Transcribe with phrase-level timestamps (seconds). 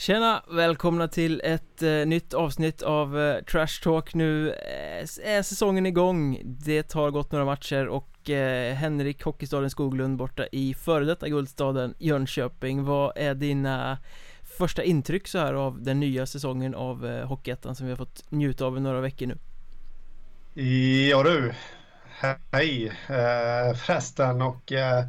[0.00, 0.42] Tjena!
[0.50, 6.40] Välkomna till ett eh, nytt avsnitt av eh, Trash Talk Nu eh, är säsongen igång
[6.44, 11.94] Det har gått några matcher och eh, Henrik Hockeystaden Skoglund borta i före detta guldstaden
[11.98, 13.98] Jönköping Vad är dina
[14.58, 18.30] första intryck så här av den nya säsongen av eh, Hockeyettan som vi har fått
[18.30, 19.38] njuta av i några veckor nu?
[21.10, 21.52] Ja du,
[22.50, 25.04] hej eh, förresten och eh,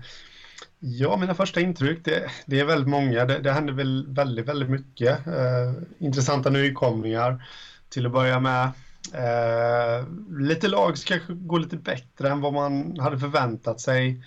[0.84, 3.26] Ja, mina första intryck, det, det är väldigt många.
[3.26, 5.28] Det, det händer väl väldigt, väldigt mycket.
[5.28, 7.46] Eh, intressanta nykomlingar
[7.90, 8.72] till att börja med.
[9.14, 14.24] Eh, lite lag som kanske går lite bättre än vad man hade förväntat sig.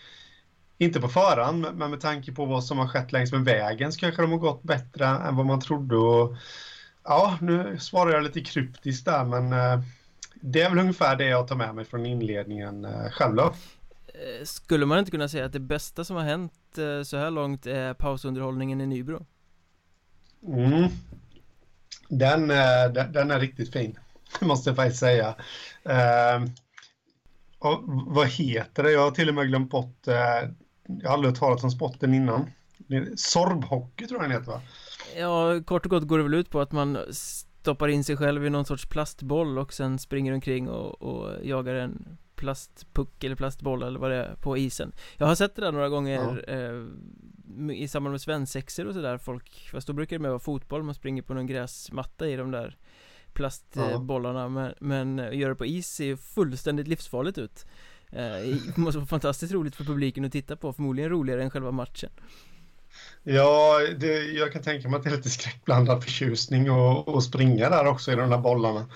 [0.79, 4.01] Inte på förhand, men med tanke på vad som har skett längs med vägen så
[4.01, 5.97] kanske de har gått bättre än vad man trodde.
[5.97, 6.37] Och,
[7.05, 9.81] ja, nu svarar jag lite kryptiskt där, men eh,
[10.35, 13.55] det är väl ungefär det jag tar med mig från inledningen eh, själv då.
[14.25, 17.31] Eh, skulle man inte kunna säga att det bästa som har hänt eh, så här
[17.31, 19.27] långt är pausunderhållningen i Nybro?
[20.47, 20.89] Mm.
[22.09, 23.99] Den, eh, den, den, är riktigt fin,
[24.41, 25.29] måste jag faktiskt säga.
[25.89, 26.49] Uh,
[27.59, 28.93] och vad heter det?
[28.93, 30.15] Jag har till och med glömt bort, uh,
[30.87, 32.51] jag har aldrig hört talat om spotten innan.
[33.17, 34.61] Sorbhockey tror jag den heter va?
[35.17, 38.47] Ja, kort och gott går det väl ut på att man stoppar in sig själv
[38.47, 43.83] i någon sorts plastboll och sen springer omkring och, och jagar en plastpuck eller plastboll
[43.83, 46.55] eller vad det är på isen Jag har sett det där några gånger ja.
[46.55, 50.83] eh, i samband med svensexor och sådär folk, fast då brukar det mer vara fotboll,
[50.83, 52.77] man springer på någon gräsmatta i de där
[53.33, 54.49] plastbollarna ja.
[54.49, 57.67] men, men att göra det på is ser ju fullständigt livsfarligt ut
[58.11, 58.21] eh,
[58.75, 62.11] Det måste vara fantastiskt roligt för publiken att titta på, förmodligen roligare än själva matchen
[63.23, 67.71] Ja, det, jag kan tänka mig att det är lite skräckblandad förtjusning och, och springa
[67.71, 68.87] där också i de där bollarna.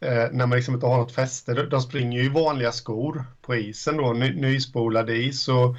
[0.00, 1.54] Eh, när man liksom inte har något fäste.
[1.54, 5.76] De, de springer ju i vanliga skor på isen då, ny, nyspolad is och,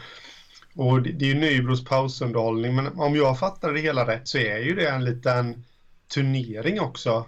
[0.76, 2.76] och det, det är ju Nybros pausunderhållning.
[2.76, 5.64] Men om jag fattar det hela rätt så är ju det en liten
[6.14, 7.26] turnering också.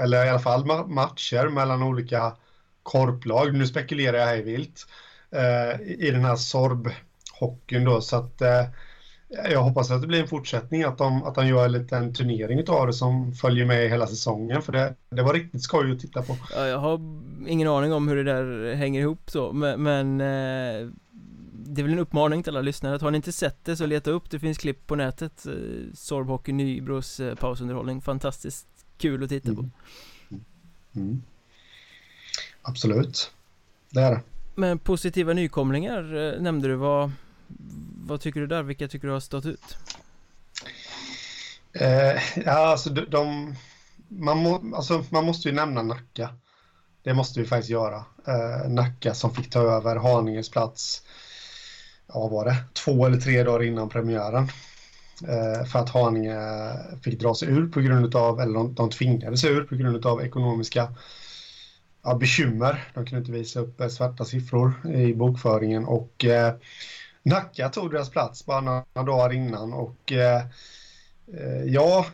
[0.00, 2.36] Eller i alla fall matcher mellan olika
[2.82, 3.54] korplag.
[3.54, 4.86] Nu spekulerar jag hej vilt.
[5.30, 8.64] Eh, I den här sorbhockeyn då så att eh,
[9.28, 12.68] jag hoppas att det blir en fortsättning, att de, att de gör en liten turnering
[12.68, 16.22] av det som följer med hela säsongen för det, det var riktigt skoj att titta
[16.22, 16.36] på.
[16.54, 17.00] Ja, jag har
[17.48, 20.90] ingen aning om hur det där hänger ihop så, men, men eh,
[21.52, 23.86] det är väl en uppmaning till alla lyssnare att har ni inte sett det så
[23.86, 25.52] leta upp, det finns klipp på nätet eh,
[25.94, 28.66] Sorbhockey Nybros eh, pausunderhållning, fantastiskt
[28.98, 29.68] kul att titta på.
[30.30, 30.44] Mm.
[30.96, 31.22] Mm.
[32.62, 33.32] Absolut,
[33.90, 34.20] det är det.
[34.54, 37.10] Men positiva nykomlingar eh, nämnde du, vad
[38.06, 38.62] vad tycker du där?
[38.62, 39.76] Vilka tycker du har stått ut?
[41.72, 43.54] Eh, ja, alltså de, de
[44.08, 46.30] man, må, alltså man måste ju nämna Nacka.
[47.02, 48.04] Det måste vi faktiskt göra.
[48.26, 51.02] Eh, Nacka som fick ta över Haninges plats,
[52.06, 54.48] ja vad var det, två eller tre dagar innan premiären.
[55.28, 56.38] Eh, för att Haninge
[57.02, 60.06] fick dra sig ur på grund av, eller de, de tvingades sig ur på grund
[60.06, 60.88] av ekonomiska
[62.02, 62.84] ja, bekymmer.
[62.94, 66.54] De kunde inte visa upp eh, svarta siffror i bokföringen och eh,
[67.24, 70.42] Nacka tog deras plats bara några dagar innan och eh,
[71.26, 72.06] eh, ja,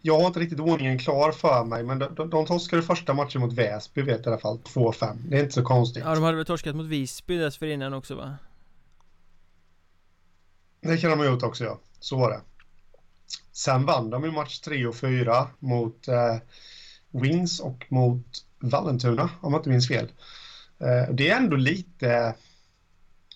[0.00, 3.40] jag har inte riktigt ordningen klar för mig men de, de, de torskade första matchen
[3.40, 5.16] mot Väsby vet jag i alla fall, 2-5.
[5.28, 6.02] Det är inte så konstigt.
[6.06, 8.36] Ja, de hade väl torskat mot Visby dessförinnan också va?
[10.80, 12.40] Det kan de ha gjort också ja, så var det.
[13.52, 16.36] Sen vann de i match 3 och 4 mot eh,
[17.10, 18.26] Wings och mot
[18.58, 20.12] Vallentuna om jag inte minns fel.
[20.78, 22.34] Eh, det är ändå lite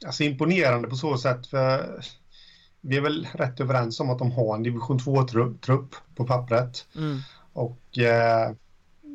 [0.06, 1.46] alltså imponerande på så sätt.
[1.46, 2.00] För
[2.80, 6.86] vi är väl rätt överens om att de har en division 2-trupp på pappret.
[6.96, 7.18] Mm.
[7.52, 8.52] Och eh,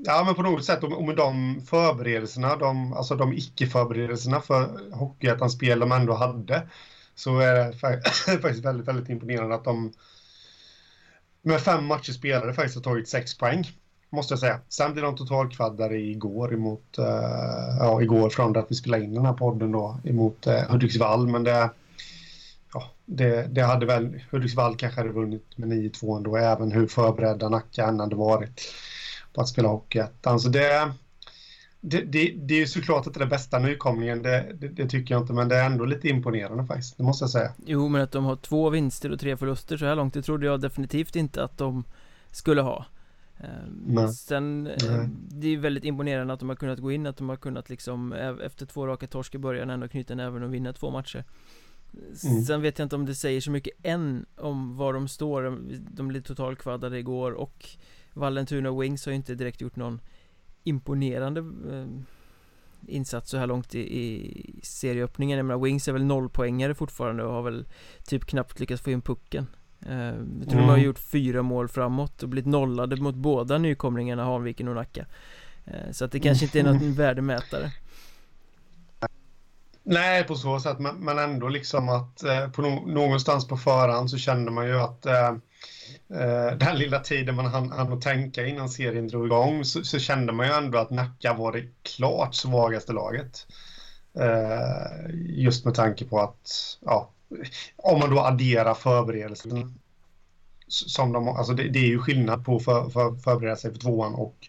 [0.06, 5.80] ja, men på något sätt och med de förberedelserna, de, alltså de icke-förberedelserna för Hockeyettan-spel
[5.80, 6.68] de ändå hade,
[7.16, 7.74] så är det
[8.42, 9.94] faktiskt väldigt, väldigt imponerande att de
[11.42, 13.68] med fem matcher spelade faktiskt har tagit sex poäng
[14.16, 14.60] måste jag säga.
[14.70, 17.06] Sen blev de totalkvaddare igår emot, uh,
[17.80, 21.44] ja igår från att vi spelade in den här podden då emot uh, Hudiksvall men
[21.44, 21.70] det,
[22.74, 27.50] ja, det, det hade väl, Hudiksvall kanske hade vunnit med 9-2 ändå även hur förberedda
[27.50, 28.62] Nacka än hade varit
[29.34, 30.34] på att spela Hockeyettan.
[30.34, 30.92] Alltså det,
[31.82, 35.22] det, det, det är ju såklart inte den bästa nykomlingen, det, det, det, tycker jag
[35.22, 37.52] inte, men det är ändå lite imponerande faktiskt, det måste jag säga.
[37.66, 40.46] Jo, men att de har två vinster och tre förluster så här långt, det trodde
[40.46, 41.84] jag definitivt inte att de
[42.32, 42.86] skulle ha.
[43.86, 44.14] Nej.
[44.14, 45.10] Sen, Nej.
[45.30, 48.14] det är väldigt imponerande att de har kunnat gå in, att de har kunnat liksom
[48.44, 51.24] efter två raka torsk i början ändå knyta näven och vinna två matcher
[52.26, 52.42] mm.
[52.42, 55.62] Sen vet jag inte om det säger så mycket än om var de står,
[55.96, 57.70] de blev totalkvaddade igår och
[58.14, 60.02] Vallentuna Wings har ju inte direkt gjort någon
[60.64, 61.40] imponerande
[61.76, 61.88] eh,
[62.88, 67.34] insats så här långt i, i serieöppningen Jag menar Wings är väl nollpoängare fortfarande och
[67.34, 67.66] har väl
[68.04, 70.68] typ knappt lyckats få in pucken Eh, jag tror mm.
[70.68, 75.06] de har gjort fyra mål framåt och blivit nollade mot båda nykomlingarna Hanviken och Nacka
[75.66, 77.72] eh, Så att det kanske inte är någon värdemätare
[79.88, 84.52] Nej, på så sätt, men, ändå liksom att eh, på någonstans på förhand så kände
[84.52, 85.28] man ju att eh,
[86.20, 90.00] eh, den lilla tiden man hann, hann att tänka innan serien drog igång så, så,
[90.00, 93.48] kände man ju ändå att Nacka var det klart svagaste laget.
[95.14, 97.10] Just med tanke på att, ja,
[97.76, 99.80] om man då adderar förberedelsen
[100.68, 104.14] som de, alltså det, det är ju skillnad på för, för, förbereda sig för tvåan
[104.14, 104.48] och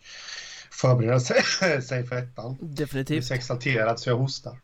[0.70, 1.42] förbereda sig,
[1.82, 2.56] sig för ettan.
[2.60, 3.10] Definitivt.
[3.10, 4.58] Jag är så exalterad så jag hostar.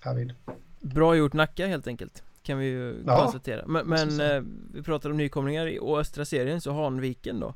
[0.00, 0.34] Härvid.
[0.80, 4.42] Bra gjort Nacka helt enkelt Kan vi ju ja, konstatera Men, men eh,
[4.74, 7.54] vi pratar om nykomlingar i östra serien så Hanviken då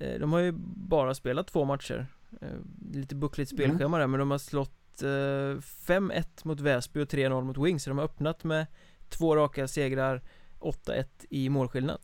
[0.00, 2.06] eh, De har ju bara spelat två matcher
[2.40, 2.48] eh,
[2.92, 4.00] Lite buckligt spelschema mm.
[4.00, 7.98] där men de har slått 5-1 eh, mot Väsby och 3-0 mot Wings Så de
[7.98, 8.66] har öppnat med
[9.08, 10.22] två raka segrar
[10.60, 11.98] 8-1 i målskillnad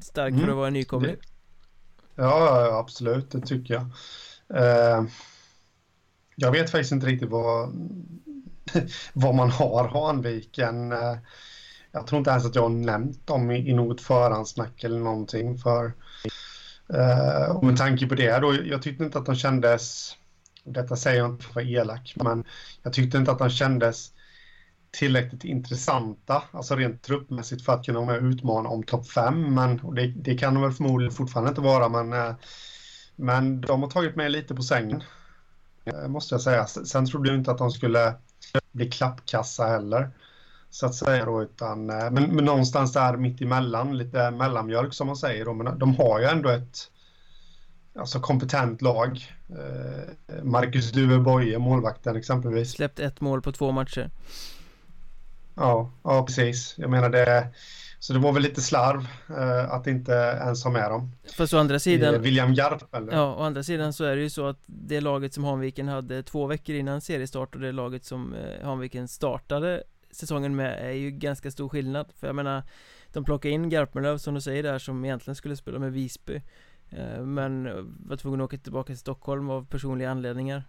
[0.00, 0.44] Starkt mm.
[0.44, 1.16] för att vara nykomling
[2.14, 3.86] Ja, absolut, det tycker jag
[4.62, 5.04] eh,
[6.36, 7.72] Jag vet faktiskt inte riktigt vad
[9.12, 10.92] vad man har Hanviken.
[10.92, 11.16] Eh,
[11.92, 15.58] jag tror inte ens att jag har nämnt dem i, i något förhandsnack eller någonting
[15.58, 15.92] för
[16.94, 20.16] uh, och med tanke på det då, jag tyckte inte att de kändes,
[20.64, 22.44] detta säger jag inte för att vara elak, men
[22.82, 24.12] jag tyckte inte att de kändes
[24.90, 29.54] tillräckligt intressanta, alltså rent truppmässigt för att kunna vara med och utmana om topp 5,
[29.54, 32.34] men det, det, kan de väl förmodligen fortfarande inte vara, men, eh,
[33.16, 35.02] men de har tagit mig lite på sängen,
[35.84, 36.66] eh, måste jag säga.
[36.66, 38.14] Sen trodde jag inte att de skulle
[38.72, 40.10] bli klappkassa heller.
[40.70, 45.06] Så att säga då, utan, eh, men, men någonstans där mitt emellan, lite mellanmjölk som
[45.06, 46.90] man säger då, men de har ju ändå ett
[48.00, 49.36] alltså kompetent lag.
[49.48, 52.72] Eh, Marcus Duveboye, målvakten exempelvis.
[52.72, 54.10] Släppt ett mål på två matcher.
[55.54, 56.74] Ja, ja precis.
[56.78, 57.48] Jag menar det
[58.02, 61.58] så det var väl lite slarv eh, att inte ens ha med dem Fast å
[61.58, 63.12] andra sidan eh, William Garp eller?
[63.12, 66.22] Ja, å andra sidan så är det ju så att det laget som Hanviken hade
[66.22, 71.10] två veckor innan seriestart och det laget som eh, Hanviken startade säsongen med är ju
[71.10, 72.62] ganska stor skillnad För jag menar
[73.12, 76.42] De plockade in Garpenlöv som du säger där som egentligen skulle spela med Visby
[76.90, 77.64] Eh, men
[78.08, 80.62] var tvungen att åka tillbaka till Stockholm av personliga anledningar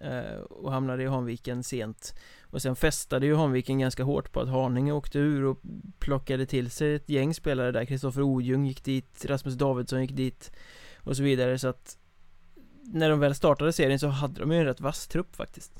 [0.00, 4.48] eh, Och hamnade i Hanviken sent och sen festade ju Hanviken ganska hårt på att
[4.48, 5.60] Haninge åkte ur och
[5.98, 10.52] plockade till sig ett gäng spelare där Kristoffer Ojung gick dit, Rasmus Davidsson gick dit
[10.96, 11.98] och så vidare så att
[12.82, 15.72] när de väl startade serien så hade de ju en rätt vass trupp faktiskt.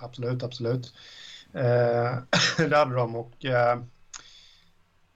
[0.00, 0.94] Absolut, absolut.
[1.52, 2.18] Eh,
[2.68, 3.72] det hade de och eh,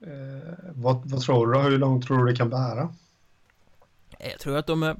[0.00, 1.58] eh vad, vad, tror du?
[1.58, 2.94] Hur långt tror du det kan bära?
[4.30, 4.96] Jag tror att de är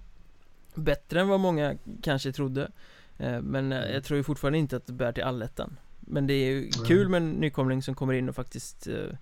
[0.74, 2.70] bättre än vad många kanske trodde.
[3.18, 3.94] Eh, men eh, mm.
[3.94, 5.76] jag tror ju fortfarande inte att det bär till allettan.
[6.00, 9.16] Men det är ju kul med en nykomling som kommer in och faktiskt eh,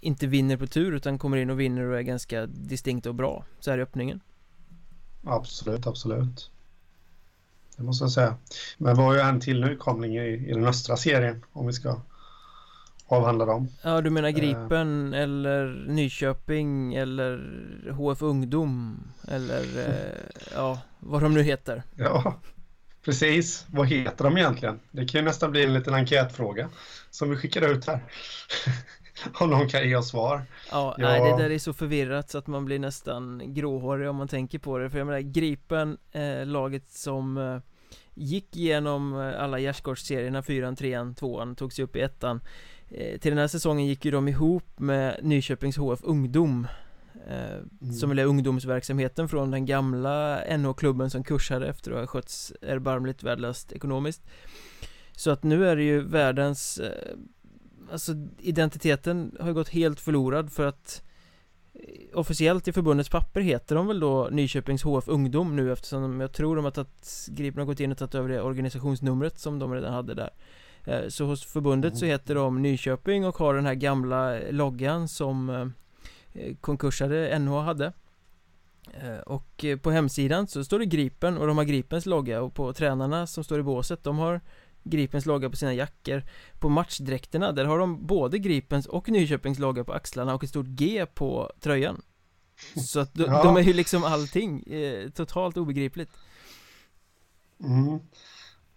[0.00, 3.44] Inte vinner på tur utan kommer in och vinner och är ganska distinkt och bra.
[3.60, 4.20] Så här i öppningen.
[5.24, 6.50] Absolut, absolut.
[7.76, 8.36] Det måste jag säga.
[8.78, 12.00] Men vad är en till nykomling i, i den östra serien om vi ska
[13.06, 17.38] avhandla dem Ja du menar Gripen uh, eller Nyköping eller
[17.92, 19.94] HF Ungdom eller uh,
[20.54, 22.40] ja vad de nu heter Ja
[23.04, 24.80] Precis, vad heter de egentligen?
[24.90, 26.68] Det kan ju nästan bli en liten enkätfråga
[27.10, 28.00] som vi skickar ut här.
[29.40, 30.42] om någon kan ge oss svar.
[30.70, 34.16] Ja, ja, nej det där är så förvirrat så att man blir nästan gråhårig om
[34.16, 34.90] man tänker på det.
[34.90, 37.58] För jag menar, Gripen, eh, laget som eh,
[38.14, 42.40] gick igenom eh, alla gärdsgårdsserierna, fyran, trean, tvåan, tog sig upp i ettan.
[42.90, 46.66] Eh, till den här säsongen gick ju de ihop med Nyköpings HF Ungdom
[47.28, 47.92] Eh, mm.
[47.92, 53.72] Som är ungdomsverksamheten från den gamla NH-klubben som kursade efter att ha skötts erbarmligt värdelöst
[53.72, 54.22] ekonomiskt
[55.12, 57.16] Så att nu är det ju världens eh,
[57.92, 61.02] Alltså identiteten har ju gått helt förlorad för att
[62.14, 66.56] Officiellt i förbundets papper heter de väl då Nyköpings HF Ungdom nu eftersom jag tror
[66.56, 69.92] de har tagit Gripen har gått in och tagit över det organisationsnumret som de redan
[69.92, 70.30] hade där
[71.08, 72.12] Så hos förbundet så mm.
[72.12, 75.72] heter de Nyköping och har den här gamla loggan som
[76.34, 77.92] Eh, konkursade NH hade
[78.92, 82.54] eh, och eh, på hemsidan så står det Gripen och de har Gripens logga och
[82.54, 84.40] på tränarna som står i båset de har
[84.82, 86.22] Gripens logga på sina jackor
[86.58, 90.66] På matchdräkterna där har de både Gripens och Nyköpings logga på axlarna och ett stort
[90.66, 92.02] G på tröjan
[92.86, 93.42] Så att de, ja.
[93.44, 96.10] de är ju liksom allting eh, Totalt obegripligt
[97.60, 98.00] mm.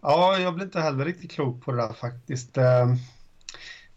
[0.09, 2.93] Ja, jag blir inte heller riktigt klok på det där faktiskt eh,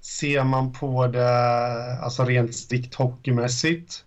[0.01, 4.05] Ser man på det alltså rent strikt hockeymässigt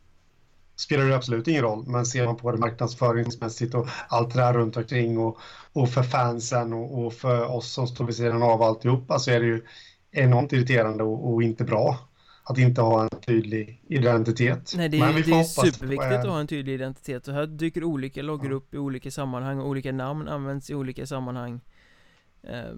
[0.76, 4.54] spelar det absolut ingen roll, men ser man på det marknadsföringsmässigt och allt det där
[4.54, 5.38] runt omkring och,
[5.74, 9.40] och för fansen och, och, för oss som står vid sidan av alltihop så är
[9.40, 9.62] det ju
[10.12, 11.98] enormt irriterande och, och inte bra.
[12.44, 14.74] att inte ha en tydlig identitet.
[14.78, 18.22] Nej, det är, det är superviktigt att ha en tydlig identitet och här dyker olika
[18.22, 21.62] loggor upp i olika sammanhang och olika namn används i olika sammanhang.
[22.44, 22.74] Eh,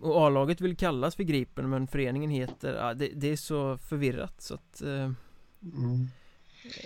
[0.00, 4.34] och A-laget vill kallas för Gripen men föreningen heter, ja, det, det är så förvirrat
[4.38, 5.10] så att eh,
[5.62, 6.08] mm.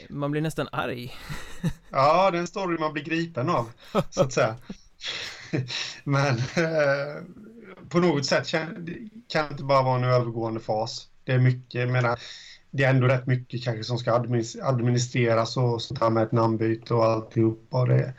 [0.09, 1.15] Man blir nästan arg.
[1.91, 3.71] Ja, det är en story man blir gripen av
[4.11, 4.57] Så att säga.
[6.05, 7.23] Men eh,
[7.89, 11.09] På något sätt kan, det inte bara vara en övergående fas.
[11.25, 12.19] Det är mycket, menar
[12.71, 14.13] det är ändå rätt mycket kanske som ska
[14.63, 18.15] administreras och sånt här med ett namnbyte och alltihopa och det,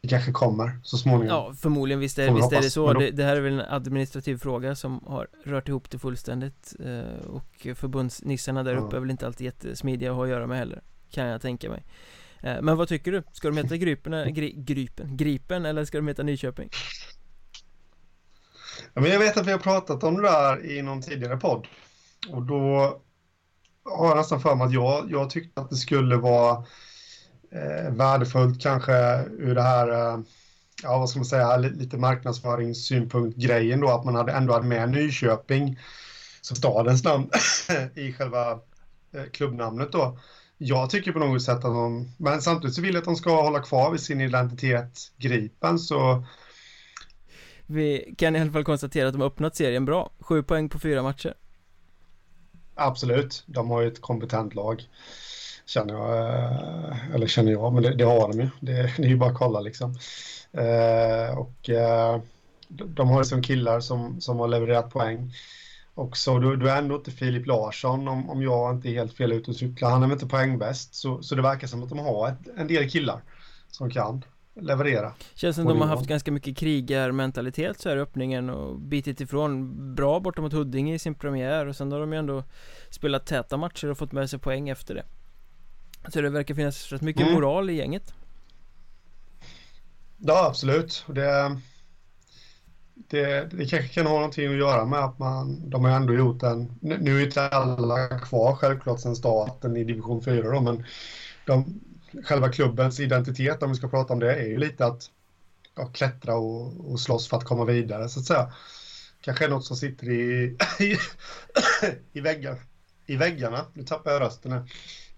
[0.00, 3.24] det kanske kommer så småningom Ja, förmodligen visst är, visst är det så det, det,
[3.24, 8.62] här är väl en administrativ fråga som har rört ihop det fullständigt eh, Och förbundsnissarna
[8.62, 8.96] där uppe ja.
[8.96, 11.84] är väl inte alltid jättesmidiga att ha att göra med heller Kan jag tänka mig
[12.40, 13.22] eh, Men vad tycker du?
[13.32, 16.68] Ska de heta Grypen, gri, Grypen, Gripen eller ska de heta Nyköping?
[18.94, 21.66] Ja, men jag vet att vi har pratat om det där i någon tidigare podd
[22.30, 22.96] Och då
[23.84, 26.64] har jag nästan för mig att jag, jag tyckte att det skulle vara
[27.50, 30.20] eh, värdefullt kanske ur det här, eh,
[30.82, 34.90] ja vad ska man säga, lite marknadsföringssynpunkt grejen då, att man hade ändå hade med
[34.90, 35.78] Nyköping
[36.40, 37.30] som stadens namn
[37.94, 38.50] i själva
[39.12, 40.18] eh, klubbnamnet då.
[40.58, 43.42] Jag tycker på något sätt att de, men samtidigt så vill jag att de ska
[43.42, 46.24] hålla kvar vid sin identitet Gripen så
[47.66, 50.10] vi kan i alla fall konstatera att de har öppnat serien bra.
[50.20, 51.34] Sju poäng på fyra matcher.
[52.74, 54.82] Absolut, de har ju ett kompetent lag.
[55.66, 58.48] Känner jag, eh, eller känner jag, men det, det har de ju.
[58.60, 59.94] Det, det, är ju bara att kolla liksom.
[60.52, 62.20] Eh, och eh,
[62.68, 65.32] de har ju som killar som, som har levererat poäng.
[65.94, 69.16] Och så du, du är ändå inte Filip Larsson om, om jag inte är helt
[69.16, 69.90] fel ute och cyklar.
[69.90, 70.94] Han är väl inte poängbäst.
[70.94, 73.20] Så, så det verkar som att de har ett, en del killar
[73.70, 74.24] som kan
[74.60, 75.12] leverera.
[75.34, 79.74] Känns som de har haft ganska mycket krigarmentalitet så här i öppningen och bitit ifrån
[79.94, 82.44] bra borta mot Huddinge i sin premiär och sen har de ju ändå
[82.90, 85.04] spelat täta matcher och fått med sig poäng efter det.
[86.12, 87.34] Så det verkar finnas rätt mycket mm.
[87.34, 88.14] moral i gänget.
[90.18, 91.04] Ja, absolut.
[91.06, 91.60] Det,
[92.94, 96.42] det, det kanske kan ha någonting att göra med att man, de har ändå gjort
[96.42, 100.84] en, nu är inte alla kvar självklart sen starten i division 4 då, men
[101.46, 101.80] de,
[102.24, 105.10] själva klubbens identitet, om vi ska prata om det, är ju lite att
[105.74, 108.52] ja, klättra och, och slåss för att komma vidare så att säga.
[109.20, 110.96] Kanske är något som sitter i, i,
[112.12, 112.56] i, väggar,
[113.06, 114.72] i väggarna, nu tappar jag rösten här,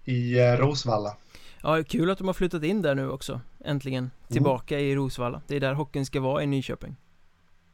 [0.05, 1.15] i eh, Rosvalla.
[1.63, 4.87] Ja, kul att de har flyttat in där nu också, äntligen, tillbaka mm.
[4.87, 5.41] i Rosvalla.
[5.47, 6.95] Det är där hockeyn ska vara i Nyköping.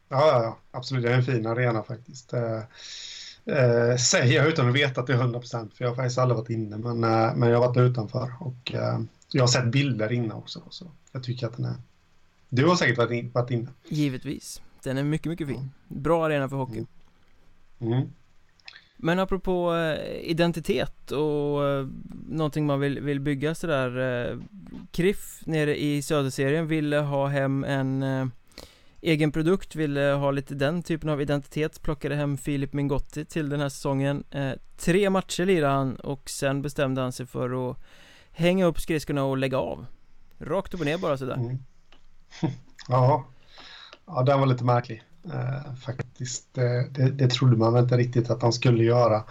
[0.08, 2.32] Ja, ja, ja, absolut, det är en fin arena faktiskt.
[2.32, 2.62] Eh,
[3.46, 6.38] eh, säger jag utan att veta att det är 100% för jag har faktiskt aldrig
[6.38, 10.12] varit inne men, eh, men jag har varit utanför och eh, jag har sett bilder
[10.12, 11.74] inne också så jag tycker att den är
[12.48, 16.48] Du har säkert varit, in, varit inne Givetvis Den är mycket mycket fin Bra arena
[16.48, 16.86] för hockey
[17.78, 17.92] mm.
[17.92, 18.12] Mm.
[18.96, 21.86] Men apropå eh, identitet och eh,
[22.28, 23.98] någonting man vill, vill bygga sådär
[24.30, 24.38] eh,
[24.90, 28.26] Kriff nere i söderserien ville ha hem en eh,
[29.00, 33.60] egen produkt, ville ha lite den typen av identitet Plockade hem Filip Mingotti till den
[33.60, 34.24] här säsongen.
[34.30, 37.76] Eh, Tre matcher lirade han och sen bestämde han sig för att
[38.30, 39.86] hänga upp skridskorna och lägga av.
[40.38, 41.34] Rakt upp och ner bara sådär.
[41.34, 41.58] Mm.
[42.88, 43.26] Ja.
[44.06, 45.02] Ja, den var lite märklig
[45.84, 49.24] faktiskt det, det, trodde man väl inte riktigt att han skulle göra.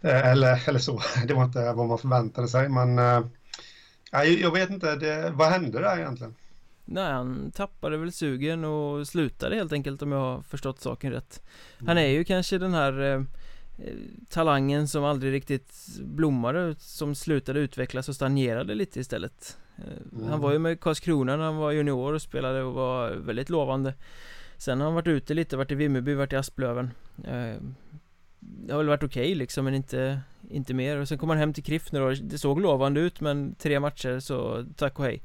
[0.00, 3.22] Eh, eller, eller så, det var inte vad man förväntade sig men eh,
[4.40, 6.34] jag vet inte, det, vad hände där egentligen?
[6.84, 11.42] Nej, han tappade väl sugen och slutade helt enkelt om jag har förstått saken rätt.
[11.86, 13.22] Han är ju kanske den här eh,
[14.28, 19.58] talangen som aldrig riktigt blommade Som slutade utvecklas och stagnerade lite istället.
[20.12, 20.28] Mm.
[20.28, 23.94] Han var ju med Karlskrona när han var junior och spelade och var väldigt lovande
[24.62, 26.90] Sen har han varit ute lite, varit i Vimmerby, varit i Asplöven
[27.24, 27.54] eh,
[28.40, 31.38] Det har väl varit okej okay, liksom men inte, inte mer och sen kom han
[31.38, 35.22] hem till Kriff och det såg lovande ut men tre matcher så tack och hej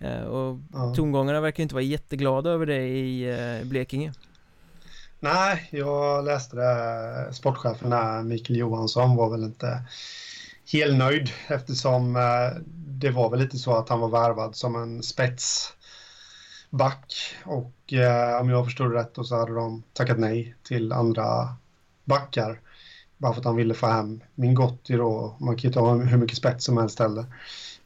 [0.00, 0.94] Eh, och ja.
[0.94, 4.12] tongångarna verkar inte vara jätteglada över det i eh, Blekinge.
[5.20, 7.34] Nej, jag läste det.
[7.34, 9.82] Sportchefen där, Mikael Johansson, var väl inte
[10.72, 15.02] helt nöjd eftersom eh, det var väl lite så att han var värvad som en
[16.70, 17.92] spetsback och
[18.40, 21.54] om jag förstod det rätt så hade de tackat nej till andra
[22.04, 22.60] backar
[23.16, 25.36] bara för att han ville få hem Mingotti då.
[25.40, 27.24] Man kan ju ta hur mycket spets som helst heller.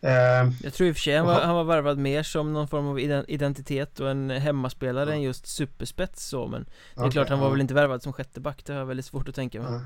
[0.01, 2.69] Eh, jag tror i och för sig han var, han var värvad mer som någon
[2.69, 3.01] form av
[3.31, 5.17] identitet och en hemmaspelare ja.
[5.17, 7.51] än just superspets så men Det är okay, klart han var ja.
[7.51, 9.81] väl inte värvad som sjätteback, det har jag väldigt svårt att tänka mig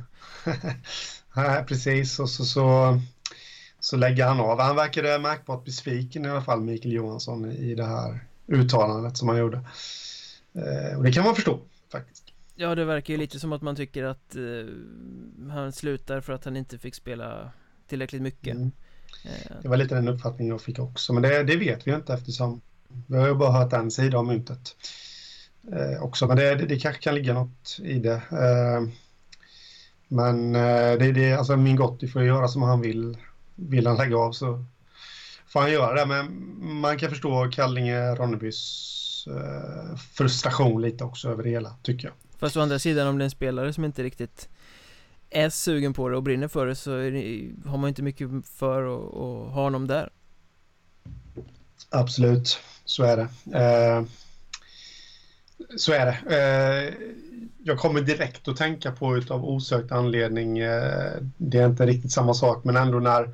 [1.34, 2.98] Nej precis och så, så,
[3.80, 7.86] så lägger han av, han verkade märkbart besviken i alla fall Mikael Johansson i det
[7.86, 9.56] här uttalandet som han gjorde
[10.54, 11.60] eh, Och det kan man förstå
[11.92, 14.66] faktiskt Ja, det verkar ju lite som att man tycker att uh,
[15.50, 17.50] han slutar för att han inte fick spela
[17.88, 18.54] tillräckligt mycket.
[18.54, 18.66] Mm.
[18.66, 22.14] Uh, det var lite den uppfattningen jag fick också, men det, det vet vi inte
[22.14, 22.60] eftersom
[23.06, 24.76] vi har ju bara hört en sida av myntet
[25.72, 28.22] uh, också, men det, det, det, kanske kan ligga något i det.
[30.08, 30.52] men
[30.98, 33.18] det, det, alltså min Gotti får göra som han vill.
[33.54, 34.64] Vill han lägga av så
[35.48, 36.26] får han göra det, men
[36.80, 38.98] man kan förstå Kallinge-Ronnebys
[40.12, 42.14] frustration lite också över det hela, tycker jag.
[42.38, 44.48] Fast å andra sidan om det är en spelare som inte riktigt
[45.30, 48.82] är sugen på det och brinner för det så det, har man inte mycket för
[48.82, 50.10] att, att ha honom där.
[51.90, 53.28] Absolut, så är det.
[53.58, 54.04] Eh,
[55.76, 56.36] så är det.
[56.36, 56.94] Eh,
[57.62, 62.34] jag kommer direkt att tänka på utav osökt anledning, eh, det är inte riktigt samma
[62.34, 63.30] sak, men ändå när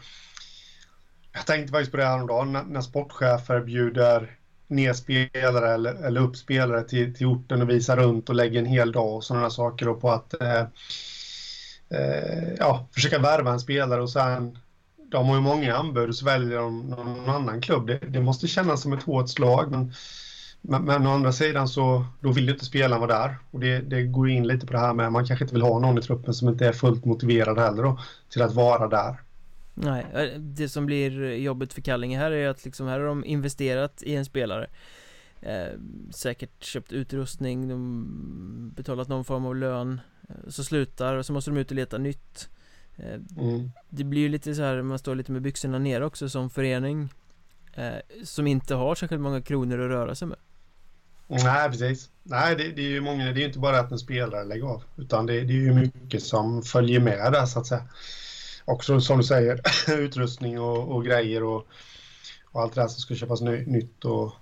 [1.34, 4.38] jag tänkte faktiskt på det häromdagen när, när sportchefer bjuder
[4.68, 8.66] ner spelare eller, eller upp spelare till, till orten och visar runt och lägger en
[8.66, 10.60] hel dag och sådana saker och på att eh,
[11.90, 14.58] eh, ja, försöka värva en spelare och sen
[15.10, 17.86] de har ju många anbud och så väljer de någon annan klubb.
[17.86, 19.92] Det, det måste kännas som ett hårt slag men,
[20.60, 23.78] men, men, å andra sidan så då vill ju inte spelaren vara där och det,
[23.78, 26.02] det går in lite på det här med man kanske inte vill ha någon i
[26.02, 27.98] truppen som inte är fullt motiverad heller då
[28.30, 29.23] till att vara där.
[29.74, 33.24] Nej, eh, det som blir jobbigt för Kallinge här är att liksom här har de
[33.24, 34.66] investerat i en spelare
[35.40, 35.78] eh,
[36.10, 41.50] Säkert köpt utrustning, de betalat någon form av lön eh, Så slutar och så måste
[41.50, 42.48] de ut och leta nytt
[42.96, 43.70] eh, mm.
[43.88, 47.08] Det blir ju lite så här, man står lite med byxorna ner också som förening
[47.74, 50.38] eh, Som inte har särskilt många kronor att röra sig med
[51.26, 52.10] Nej, precis.
[52.22, 54.82] Nej, det, det är ju många, det är inte bara att en spelare lägger av,
[54.96, 57.88] utan det, det är ju mycket som följer med där så att säga
[58.64, 59.60] också som du säger
[59.98, 61.66] utrustning och, och grejer och,
[62.52, 64.04] och, allt det där som ska köpas ny, nytt.
[64.04, 64.32] Och,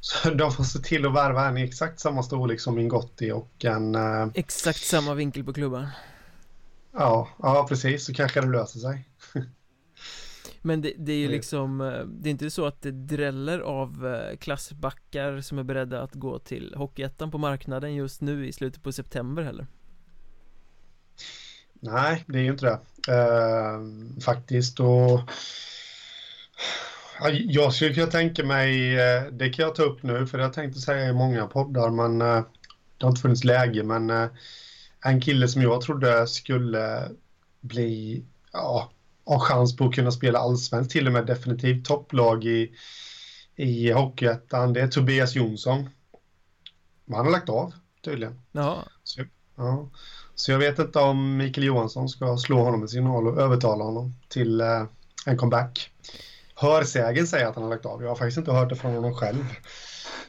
[0.00, 3.32] så de får se till att värva en i exakt samma storlek som min Gotti
[3.32, 3.94] och en...
[3.94, 5.86] Eh, exakt samma vinkel på klubban.
[6.92, 8.04] Ja, ja precis.
[8.04, 9.08] Så kanske det löser sig.
[10.62, 14.06] Men det, det, är ju liksom eh, Det är inte så att det dräller av
[14.06, 18.82] eh, klassbackar som är beredda att gå till Hockeyettan på marknaden just nu i slutet
[18.82, 19.66] på september heller
[21.80, 22.80] Nej, det är ju inte det.
[23.08, 24.80] Uh, faktiskt.
[24.80, 25.20] Och...
[27.48, 30.80] Jag skulle kunna tänka mig, eh, det kan jag ta upp nu, för jag tänkte
[30.80, 32.44] säga i många poddar, men uh,
[32.98, 34.28] det har inte funnits läge, men uh,
[35.04, 37.08] en kille som jag trodde skulle
[37.60, 38.92] bli, ja,
[39.24, 42.72] ha chans på att kunna spela allsvenskt, till och med definitivt topplag i,
[43.56, 45.88] i Hockeyettan, det är Tobias Jonsson.
[47.04, 47.72] Men han har lagt av,
[48.04, 48.40] tydligen.
[48.52, 48.84] Ja.
[49.02, 49.24] Så,
[49.56, 49.90] ja.
[50.38, 54.14] Så jag vet inte om Mikael Johansson ska slå honom med signal och övertala honom
[54.28, 54.84] till eh,
[55.26, 55.90] en comeback.
[56.54, 58.02] Hörsägen säger att han har lagt av.
[58.02, 59.44] Jag har faktiskt inte hört det från honom själv.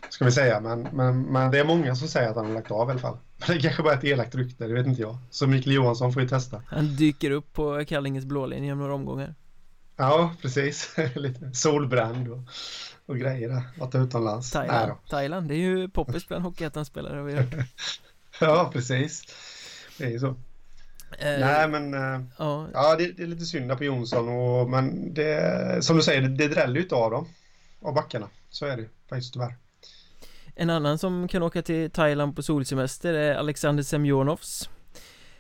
[0.10, 2.72] Ska vi säga, men, men, men det är många som säger att han har lagt
[2.72, 3.18] av i alla fall.
[3.48, 5.18] Men det kanske bara är ett elakt rykte, det vet inte jag.
[5.30, 6.64] Så Mikael Johansson får ju testa.
[6.68, 9.36] Han dyker upp på Kallinges blålinje om några omgångar.
[9.98, 10.96] Ja, precis.
[11.16, 12.40] Lite solbränd och,
[13.06, 13.62] och grejer där.
[13.78, 14.52] Varit utomlands.
[14.52, 17.56] Thailand, Thailand, det är ju poppis bland Hockeyettan-spelare har vi hört.
[18.40, 19.24] ja, precis.
[20.00, 20.28] Det är ju så.
[21.18, 25.14] Eh, Nej men, eh, ja, ja det, det, är lite synd på Jonsson och, men
[25.14, 27.28] det, som du säger, det, det dräller ju inte av dem.
[27.82, 29.56] Av backarna, så är det faktiskt tyvärr.
[30.56, 34.70] En annan som kan åka till Thailand på solsemester är Alexander Semjonovs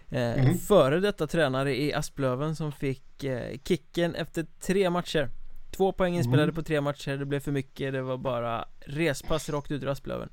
[0.09, 0.57] eh, mm.
[0.57, 5.29] Före detta tränare i Asplöven som fick eh, kicken efter tre matcher
[5.71, 6.55] Två poäng inspelade mm.
[6.55, 10.29] på tre matcher, det blev för mycket, det var bara respass rakt ut ur Asplöven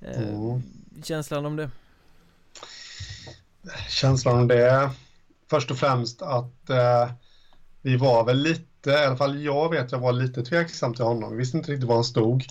[0.00, 0.62] mm.
[1.04, 1.70] Känslan om det?
[3.88, 4.90] Känslan om det
[5.50, 7.10] först och främst att eh,
[7.82, 11.30] vi var väl lite, i alla fall jag vet jag var lite tveksam till honom.
[11.30, 12.44] Vi visste inte riktigt var han stod.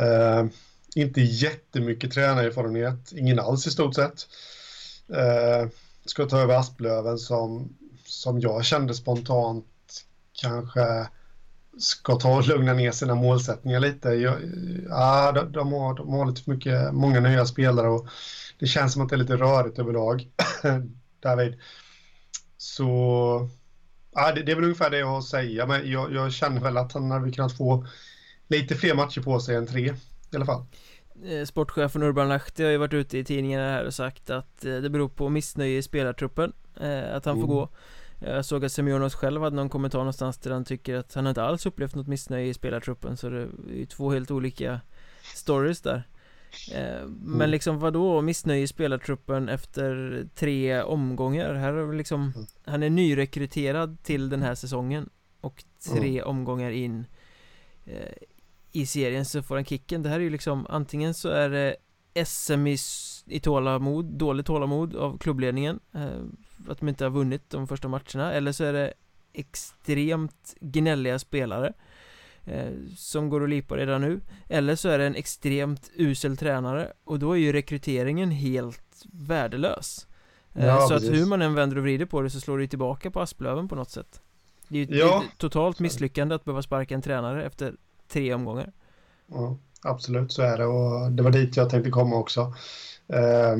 [0.00, 0.46] Eh,
[0.94, 4.26] inte jättemycket tränarerfarenhet, ingen alls i stort sett.
[5.08, 5.68] Eh,
[6.04, 9.66] ska ta över Asplöven som, som jag kände spontant
[10.32, 11.08] kanske
[11.78, 14.08] ska ta och lugna ner sina målsättningar lite.
[14.08, 14.38] Jag,
[14.88, 18.08] ja, de, de, har, de har lite för mycket, många nya spelare och
[18.58, 20.28] det känns som att det är lite rörigt överlag,
[21.22, 21.60] David.
[22.56, 22.88] Så
[24.14, 26.60] ja, det, det är väl ungefär det jag har att säga, men jag, jag känner
[26.60, 27.86] väl att han hade kunnat få
[28.48, 29.94] lite fler matcher på sig än tre
[30.32, 30.64] i alla fall.
[31.24, 34.76] Eh, sportchefen Urban Lahti har ju varit ute i tidningarna här och sagt att eh,
[34.76, 37.56] det beror på missnöje i spelartruppen eh, Att han får mm.
[37.56, 37.68] gå
[38.24, 41.42] Jag såg att Semyonos själv hade någon kommentar någonstans där han tycker att han inte
[41.42, 44.80] alls upplevt något missnöje i spelartruppen Så det är ju två helt olika
[45.34, 46.08] stories där
[46.74, 47.50] Eh, men mm.
[47.50, 51.54] liksom vadå missnöje i spelartruppen efter tre omgångar?
[51.54, 52.46] Här är liksom, mm.
[52.64, 55.08] han är nyrekryterad till den här säsongen
[55.40, 56.28] och tre mm.
[56.28, 57.06] omgångar in
[57.84, 58.12] eh,
[58.72, 60.02] i serien så får han kicken.
[60.02, 61.76] Det här är ju liksom antingen så är det
[62.24, 62.76] SM i,
[63.26, 66.22] i tålamod, dåligt tålamod av klubbledningen eh,
[66.68, 68.92] Att de inte har vunnit de första matcherna Eller så är det
[69.32, 71.72] extremt gnälliga spelare
[72.44, 76.92] eh, Som går att lipa redan nu Eller så är det en extremt usel tränare
[77.04, 80.06] Och då är ju rekryteringen helt värdelös
[80.54, 81.08] eh, ja, Så precis.
[81.08, 83.68] att hur man än vänder och vrider på det så slår det tillbaka på Asplöven
[83.68, 84.20] på något sätt
[84.68, 85.24] Det är ju ja.
[85.38, 87.74] totalt misslyckande att behöva sparka en tränare efter
[88.08, 88.72] tre omgångar
[89.26, 92.54] Ja, absolut så är det och det var dit jag tänkte komma också.
[93.08, 93.56] Eh,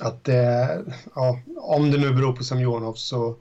[0.00, 0.84] att det,
[1.14, 3.36] ja, om det nu beror på Semjonov så,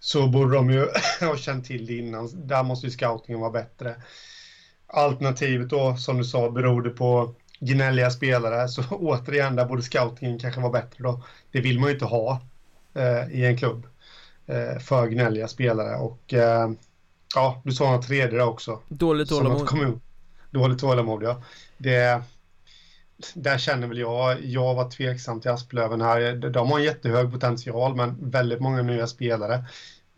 [0.00, 0.88] så borde de ju
[1.20, 2.46] ha känt till det innan.
[2.46, 3.94] Där måste ju scoutingen vara bättre.
[4.86, 8.68] Alternativet då, som du sa, beror det på gnälliga spelare.
[8.68, 11.22] Så återigen, där borde scoutingen kanske vara bättre då.
[11.52, 12.40] Det vill man ju inte ha
[12.94, 13.86] eh, i en klubb.
[14.46, 16.70] Eh, för gnälliga spelare och eh,
[17.34, 18.80] ja, du sa något tredje där också.
[18.88, 20.00] Dåligt tålamod
[20.50, 21.42] dåligt tålamod, ja.
[21.78, 22.22] Det,
[23.34, 26.34] där känner väl jag, jag var tveksam till Asplöven här.
[26.50, 29.64] De har en jättehög potential, men väldigt många nya spelare.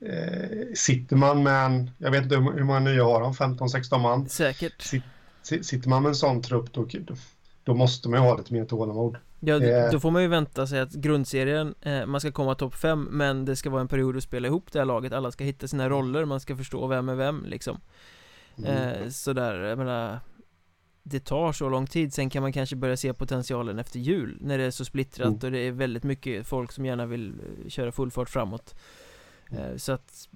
[0.01, 4.29] Eh, sitter man med en, jag vet inte hur många nya har de, 15-16 man?
[4.29, 4.83] Säkert.
[5.43, 6.87] sitter man med en sån trupp, då,
[7.65, 9.17] då måste man ju ha lite mer tålamod.
[9.41, 9.91] Ja, eh.
[9.93, 13.45] då får man ju vänta sig att grundserien, eh, man ska komma topp 5 Men
[13.45, 15.89] det ska vara en period att spela ihop det här laget Alla ska hitta sina
[15.89, 17.81] roller, man ska förstå vem är vem liksom
[18.59, 18.73] mm.
[18.73, 20.21] eh, Sådär, jag menar
[21.11, 24.59] det tar så lång tid, sen kan man kanske börja se potentialen efter jul När
[24.59, 25.39] det är så splittrat mm.
[25.43, 28.75] och det är väldigt mycket folk som gärna vill eh, köra full fart framåt.
[29.51, 29.79] Mm.
[29.79, 30.29] Så att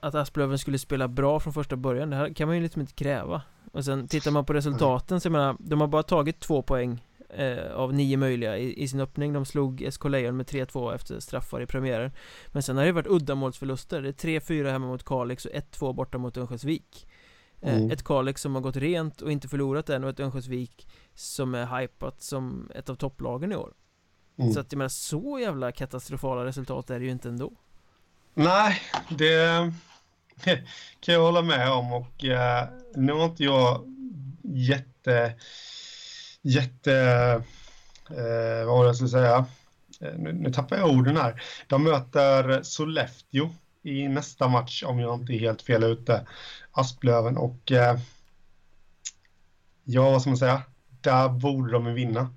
[0.00, 2.94] Att Asplöven skulle spela bra från första början, det här kan man ju liksom inte
[2.94, 3.42] kräva.
[3.72, 7.02] Och sen tittar man på resultaten så jag menar, de har bara tagit två poäng
[7.28, 9.32] eh, Av nio möjliga i, i, sin öppning.
[9.32, 12.10] De slog SK Lejon med 3-2 efter straffar i premiären.
[12.46, 14.02] Men sen har det varit uddamålsförluster.
[14.02, 17.06] Det är 3-4 hemma mot Kalix och 1-2 borta mot Örnsköldsvik.
[17.06, 17.13] Eh,
[17.64, 17.90] mm.
[17.90, 21.80] Ett Kalix som har gått rent och inte förlorat än och ett Örnsköldsvik som är
[21.80, 23.72] hypat som ett av topplagen i år.
[24.38, 24.52] Mm.
[24.52, 27.52] Så att jag menar, så jävla katastrofala resultat är det ju inte ändå.
[28.34, 29.72] Nej, det
[31.00, 33.84] kan jag hålla med om och eh, nu har inte jag
[34.42, 35.34] jätte
[36.42, 36.94] jätte
[38.10, 39.46] eh, vad var det jag skulle säga?
[40.00, 41.42] Eh, nu, nu tappar jag orden här.
[41.66, 43.50] De möter Sollefteå
[43.84, 46.26] i nästa match om jag inte är helt fel ute.
[46.72, 47.98] Asplöven och eh,
[49.84, 50.62] ja, vad ska man säga?
[51.00, 52.34] Där borde de vinna.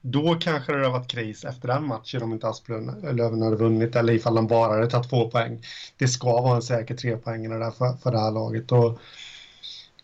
[0.00, 3.96] Då kanske det hade varit kris efter den matchen om inte Asplöven eh, hade vunnit
[3.96, 5.62] eller ifall de bara hade tagit två poäng.
[5.96, 8.72] Det ska vara en säker trepoängare där för, för det här laget.
[8.72, 8.98] Och,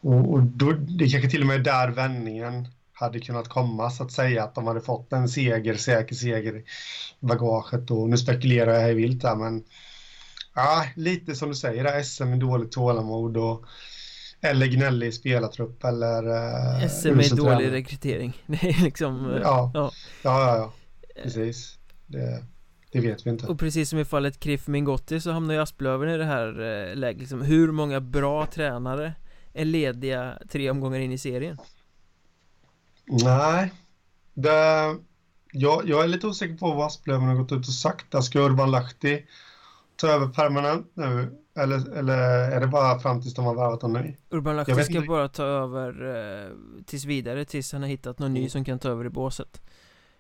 [0.01, 4.03] och, och då, det kanske till och med är där vändningen hade kunnat komma så
[4.05, 6.65] att säga att de hade fått en seger, säker seger i
[7.21, 9.65] bagaget och nu spekulerar jag här vilt där, men
[10.57, 13.65] Ja, lite som du säger, där SM med dåligt tålamod och
[14.41, 18.43] eller gnällig spelartrupp eller uh, SM med dålig rekrytering.
[18.47, 19.71] Det är liksom uh, ja.
[19.75, 19.91] ja.
[20.23, 20.73] ja, ja,
[21.23, 21.79] Precis.
[22.07, 22.45] Det,
[22.93, 23.47] det, vet vi inte.
[23.47, 26.97] Och precis som i fallet Kriff Mingotti så hamnar ju Asplöven i det här uh,
[26.97, 29.13] läget liksom, Hur många bra tränare
[29.55, 31.59] är lediga tre omgångar in i serien?
[33.07, 33.73] Nej.
[34.35, 34.97] Det,
[35.53, 38.25] jag, jag är lite osäker på vad Asplöven har gått ut och sagt.
[38.25, 39.25] Ska Urban Lahti
[39.97, 41.39] ta över permanent nu?
[41.57, 42.19] Eller, eller
[42.51, 44.17] är det bara fram tills de har värvat någon ny?
[44.31, 45.09] Urban Lahti ska inte.
[45.09, 46.51] bara ta över eh,
[46.87, 48.43] tills vidare tills han har hittat någon mm.
[48.43, 49.63] ny som kan ta över i båset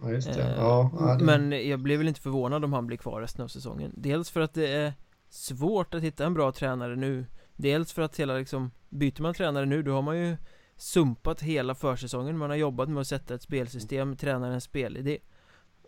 [0.03, 1.25] Ja just det, eh, ja, det...
[1.25, 4.41] Men jag blir väl inte förvånad om han blir kvar resten av säsongen Dels för
[4.41, 4.93] att det är
[5.29, 9.67] svårt att hitta en bra tränare nu Dels för att hela liksom Byter man tränare
[9.67, 10.37] nu då har man ju
[10.77, 15.19] Sumpat hela försäsongen Man har jobbat med att sätta ett spelsystem, tränarens spelidé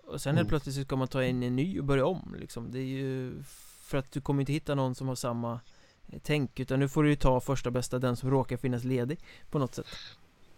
[0.07, 0.37] Och sen mm.
[0.37, 2.85] helt plötsligt så ska man ta in en ny och börja om liksom Det är
[2.85, 3.43] ju
[3.89, 5.61] för att du kommer inte hitta någon som har samma
[6.09, 9.21] eh, tänk Utan nu får du ju ta första bästa den som råkar finnas ledig
[9.51, 9.87] på något sätt.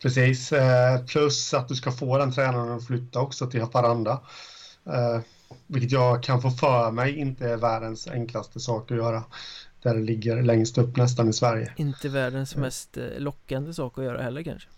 [0.03, 4.21] Precis, eh, plus att du ska få den tränaren att flytta också till Haparanda
[4.87, 5.21] eh,
[5.67, 9.25] Vilket jag kan få för mig inte är världens enklaste sak att göra
[9.83, 11.73] Där det ligger längst upp nästan i Sverige.
[11.77, 14.69] Inte världens mest lockande sak att göra heller kanske.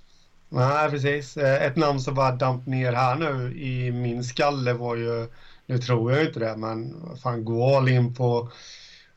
[0.48, 1.36] Nej, precis.
[1.36, 5.28] Ett namn som bara damp ner här nu i min skalle var ju
[5.66, 8.51] nu tror jag inte det, men fan gå all in på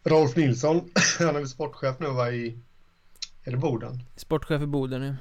[0.04, 0.90] Rolf Nilsson.
[1.20, 2.58] Han är väl sportchef nu va, i...
[3.44, 4.04] Är det Boden?
[4.16, 5.14] Sportchef i Boden ja.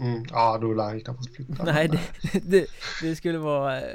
[0.00, 1.64] Mm, ja, då lär han knappast flytta.
[1.64, 2.00] Nej, det,
[2.42, 2.66] det,
[3.02, 3.86] det, skulle vara eh,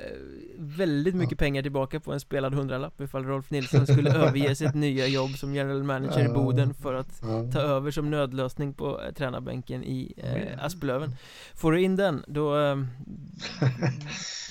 [0.57, 1.37] väldigt mycket ja.
[1.37, 5.55] pengar tillbaka på en spelad hundralapp ifall Rolf Nilsson skulle överge sitt nya jobb som
[5.55, 7.51] general manager i Boden för att ja.
[7.51, 11.15] ta över som nödlösning på eh, tränarbänken i eh, Asplöven.
[11.53, 12.75] Får du in den, då, eh,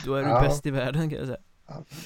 [0.05, 0.41] då är du ja.
[0.41, 1.39] bäst i världen kan jag säga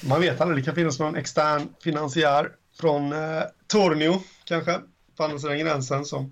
[0.03, 4.79] man vet aldrig, det kan finnas någon extern finansiär från eh, Tornio kanske,
[5.17, 6.31] på andra sidan gränsen som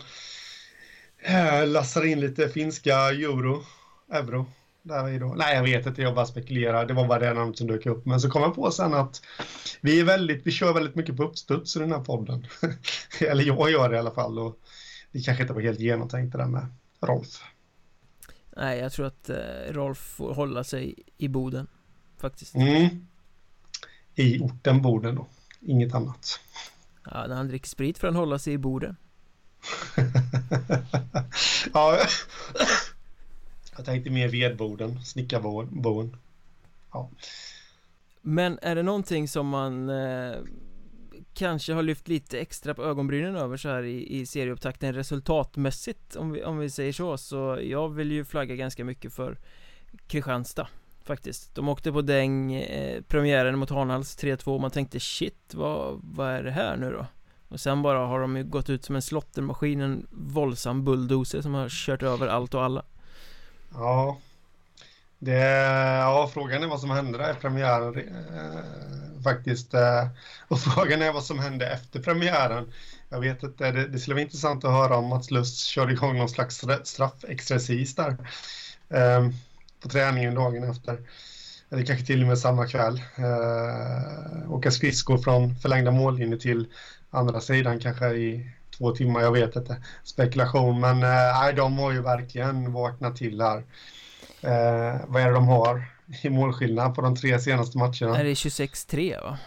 [1.18, 3.64] eh, lassar in lite finska euro,
[4.12, 4.46] euro
[4.86, 5.34] där vi då.
[5.38, 6.86] Nej, jag vet inte, jag bara spekulerar.
[6.86, 8.06] Det var bara det namnet som dök upp.
[8.06, 9.22] Men så kom jag på sen att
[9.82, 12.48] vi är väldigt, vi kör väldigt mycket på uppstuds i den här podden.
[13.20, 14.40] Eller jag gör det i alla fall.
[14.40, 14.60] Och
[15.12, 16.68] det kanske inte var helt genomtänkt det där med
[17.02, 17.44] Rolf.
[18.58, 19.36] Nej, jag tror att eh,
[19.70, 21.68] Rolf får hålla sig i Boden.
[22.18, 22.56] Faktiskt.
[22.56, 23.08] Mm.
[24.16, 25.28] I orten Boden då.
[25.62, 26.40] Inget annat.
[27.12, 28.96] Ja, när han dricker sprit får han hålla sig i Boden.
[31.74, 32.00] ja,
[33.76, 36.18] jag tänkte mer vedboden, snickarboden.
[36.92, 37.10] Ja.
[38.22, 40.36] Men är det någonting som man eh,
[41.34, 46.32] kanske har lyft lite extra på ögonbrynen över så här i, i serieupptakten resultatmässigt om
[46.32, 49.38] vi, om vi säger så så jag vill ju flagga ganska mycket för
[50.08, 50.68] Kristianstad
[51.06, 51.56] faktiskt.
[51.56, 56.30] De åkte på däng eh, premiären mot Hanhals 3-2 och man tänkte shit vad, vad
[56.30, 57.06] är det här nu då?
[57.50, 61.54] Och sen bara har de ju gått ut som en slottermaskin en våldsam bulldozer som
[61.54, 62.86] har kört över allt och alla.
[63.74, 64.18] Ja.
[65.20, 65.40] Det,
[66.00, 69.74] ja, frågan är vad som hände där i premiären eh, faktiskt.
[69.74, 70.08] Eh,
[70.48, 72.72] och frågan är vad som hände efter premiären.
[73.10, 76.18] Jag vet inte, det, det skulle vara intressant att höra om Mats Lust körde igång
[76.18, 78.18] någon slags straffexercis där.
[78.90, 79.30] Eh,
[79.86, 81.00] på träningen dagen efter.
[81.72, 83.02] Eller kanske till och med samma kväll.
[83.16, 86.68] Eh, åka skridskor från förlängda mållinjer till
[87.10, 89.78] andra sidan kanske i två timmar, jag vet inte.
[90.04, 93.58] Spekulation, men eh, de har ju verkligen vaknat till här.
[94.42, 95.84] Eh, vad är det de har
[96.22, 98.20] i målskillnad på de tre senaste matcherna?
[98.20, 99.38] Är det 26-3 va?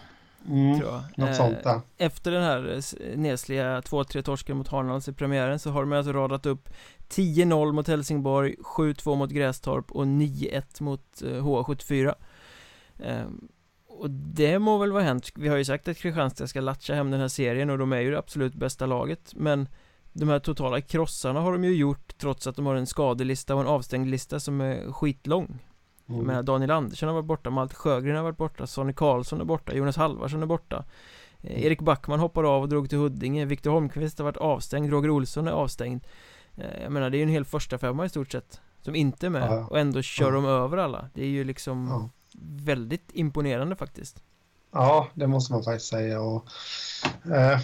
[0.46, 1.03] Mm, tror jag.
[1.16, 1.81] Något eh, sånt där.
[1.98, 6.12] Efter den här eh, nesliga 2-3 torsken mot Harnals i premiären så har de alltså
[6.12, 6.68] radat upp
[7.09, 12.14] 10-0 mot Helsingborg, 7-2 mot Grästorp och 9-1 mot H74
[12.98, 13.27] eh,
[13.88, 17.11] Och det må väl vara hänt, vi har ju sagt att Kristianstad ska latcha hem
[17.11, 19.68] den här serien och de är ju det absolut bästa laget men
[20.12, 23.61] de här totala krossarna har de ju gjort trots att de har en skadelista och
[23.61, 25.59] en avstängd lista som är skitlång
[26.09, 26.27] mm.
[26.27, 29.75] Med Daniel Andersson har varit borta, Malte Sjögren har varit borta, Sonny Karlsson är borta,
[29.75, 30.85] Jonas Halvarsson är borta.
[31.40, 35.11] Eh, Erik Backman hoppade av och drog till Huddinge, Viktor Holmqvist har varit avstängd, Roger
[35.11, 36.05] Olsson är avstängd.
[36.57, 39.27] Eh, Jag menar det är ju en hel första femma i stort sett Som inte
[39.27, 39.51] är med.
[39.51, 39.66] Ja.
[39.66, 40.31] och ändå kör ja.
[40.31, 41.09] de över alla.
[41.14, 42.11] Det är ju liksom ja.
[42.64, 44.23] väldigt imponerande faktiskt.
[44.73, 46.21] Ja, det måste man faktiskt säga.
[46.21, 46.47] Och
[47.25, 47.59] eh,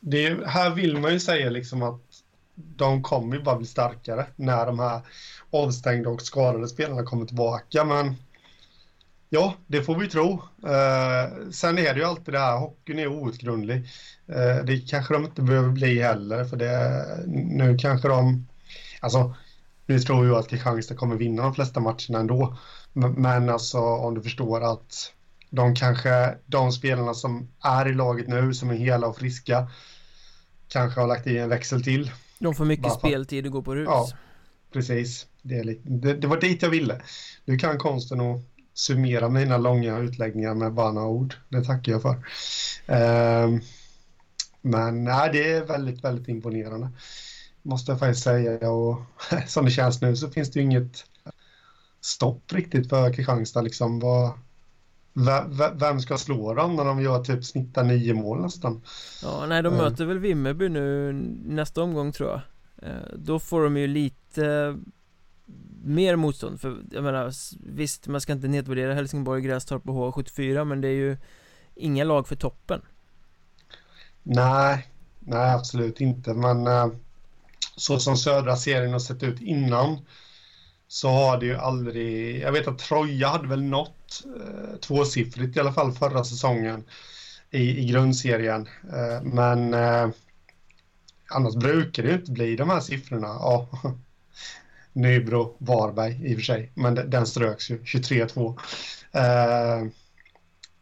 [0.00, 2.13] det, här vill man ju säga liksom att
[2.54, 5.00] de kommer ju bara bli starkare när de här
[5.50, 7.84] avstängda och skadade spelarna kommer tillbaka.
[7.84, 8.16] Men
[9.28, 10.32] ja, det får vi tro.
[10.66, 13.76] Eh, sen är det ju alltid det här, hockeyn är outgrundlig.
[14.26, 18.46] Eh, det kanske de inte behöver bli heller, för det, nu kanske de...
[19.00, 19.34] Alltså,
[19.86, 22.56] nu tror jag att Kristianstad kommer vinna de flesta matcherna ändå.
[22.92, 25.12] Men, men alltså, om du förstår att
[25.50, 29.68] de kanske, de spelarna som är i laget nu, som är hela och friska,
[30.68, 32.10] kanske har lagt i en växel till.
[32.44, 33.86] De får mycket speltid och gå på rus.
[33.86, 34.08] Ja,
[34.72, 35.26] precis.
[35.42, 37.02] Det, lite, det, det, var dit jag ville.
[37.44, 38.40] Du kan konsten att
[38.74, 41.34] summera mina långa utläggningar med bara några ord.
[41.48, 42.14] Det tackar jag för.
[42.14, 43.60] Uh,
[44.60, 46.88] men nej, det är väldigt, väldigt imponerande.
[47.62, 48.70] Måste jag faktiskt säga.
[48.70, 49.02] Och
[49.46, 51.04] som det känns nu så finns det ju inget
[52.00, 53.62] stopp riktigt för Kristianstad.
[53.62, 54.00] Liksom.
[54.00, 54.30] Vad,
[55.74, 58.82] vem ska slå dem när de gör typ snittar nio mål nästan?
[59.22, 61.12] Ja, nej de möter väl Vimmerby nu
[61.44, 62.40] nästa omgång tror jag.
[62.90, 64.76] Eh, Då får de ju lite
[65.84, 67.32] mer motstånd för jag menar
[67.74, 71.16] visst man ska inte nedvärdera Helsingborg, Grästorp och H74 men det är ju
[71.74, 72.80] inga lag för toppen.
[74.22, 74.88] Nej,
[75.20, 76.86] nej absolut inte men eh,
[77.76, 79.98] så som södra serien har sett ut innan
[80.88, 85.60] så har det ju aldrig, jag vet att Troja hade väl nått eh, tvåsiffrigt i
[85.60, 86.84] alla fall förra säsongen
[87.50, 88.68] i, i grundserien.
[88.92, 90.08] Eh, men eh,
[91.30, 93.26] annars brukar det ju inte bli de här siffrorna.
[93.26, 93.68] Ja,
[94.92, 98.58] Nybro, Varberg i och för sig, men den ströks ju 23-2.
[99.12, 99.88] Eh,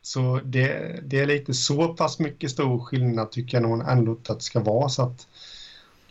[0.03, 4.25] så det, det, är lite så pass mycket stor skillnad tycker jag nog ändå att
[4.25, 5.27] det ska vara så att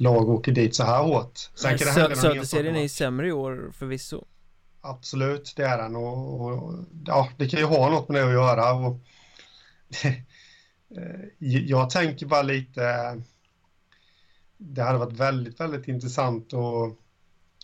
[0.01, 1.49] lag åker dit så här hårt.
[1.55, 4.25] Sen kan det hända Söderserien är ju sämre i år förvisso.
[4.81, 6.73] Absolut, det är den och, och,
[7.05, 8.73] ja, det kan ju ha något med det att göra.
[8.73, 8.99] Och,
[11.39, 12.81] jag tänker bara lite.
[14.57, 16.83] Det hade varit väldigt, väldigt intressant och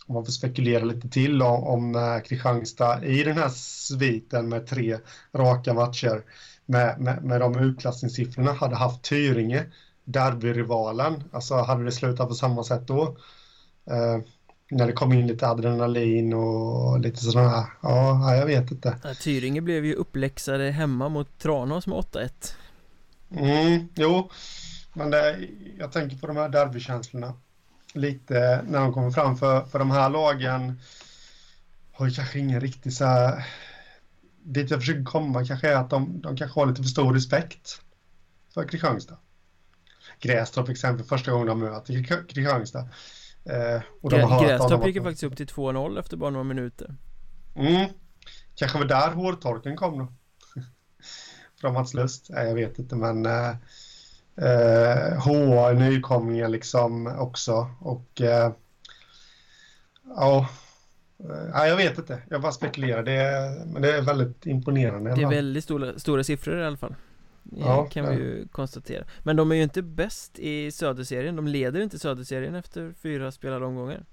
[0.06, 4.98] om man får spekulera lite till om, om Kristianstad i den här sviten med tre
[5.34, 6.22] raka matcher
[6.66, 9.66] med, med, med de utklassningssiffrorna hade haft Tyringe
[10.08, 11.24] derbyrivalen.
[11.32, 13.16] Alltså hade det slutat på samma sätt då?
[13.90, 14.18] Eh,
[14.70, 18.98] när det kom in lite adrenalin och lite sådana här, ja, jag vet inte.
[19.04, 22.30] Ja, Tyringe blev ju uppläxade hemma mot Tranås med 8-1.
[23.30, 24.30] Mm, jo,
[24.92, 27.34] men det, jag tänker på de här derbykänslorna
[27.94, 30.80] lite när de kommer fram för, för de här lagen
[31.92, 33.46] har ju kanske ingen riktig så här...
[34.42, 37.80] Dit jag försöker komma kanske är att de, de kanske har lite för stor respekt
[38.54, 39.16] för Kristianstad.
[40.20, 42.88] Grästorp exempel första gången de möter Kristianstad.
[43.44, 46.94] Eh, och de har Grästorp gick ju faktiskt upp till 2-0 efter bara några minuter.
[47.54, 47.90] Mm.
[48.54, 50.12] Kanske var där hårtorken kom då.
[51.60, 52.26] Från Mats Lust?
[52.30, 53.48] Nej, jag vet inte, men eh,
[54.36, 58.52] eh, HA är nykomlingar liksom också och eh,
[60.04, 60.48] ja,
[61.18, 62.22] Nej, eh, jag vet inte.
[62.30, 63.02] Jag bara spekulerar.
[63.02, 65.14] Det är, men det är väldigt imponerande.
[65.14, 66.94] Det är väldigt stora, stora siffror i alla fall.
[67.56, 69.04] Ja, kan vi ju konstatera.
[69.22, 71.36] Men de är ju inte bäst i Söderserien.
[71.36, 74.04] De leder inte Söderserien efter fyra spelade omgångar.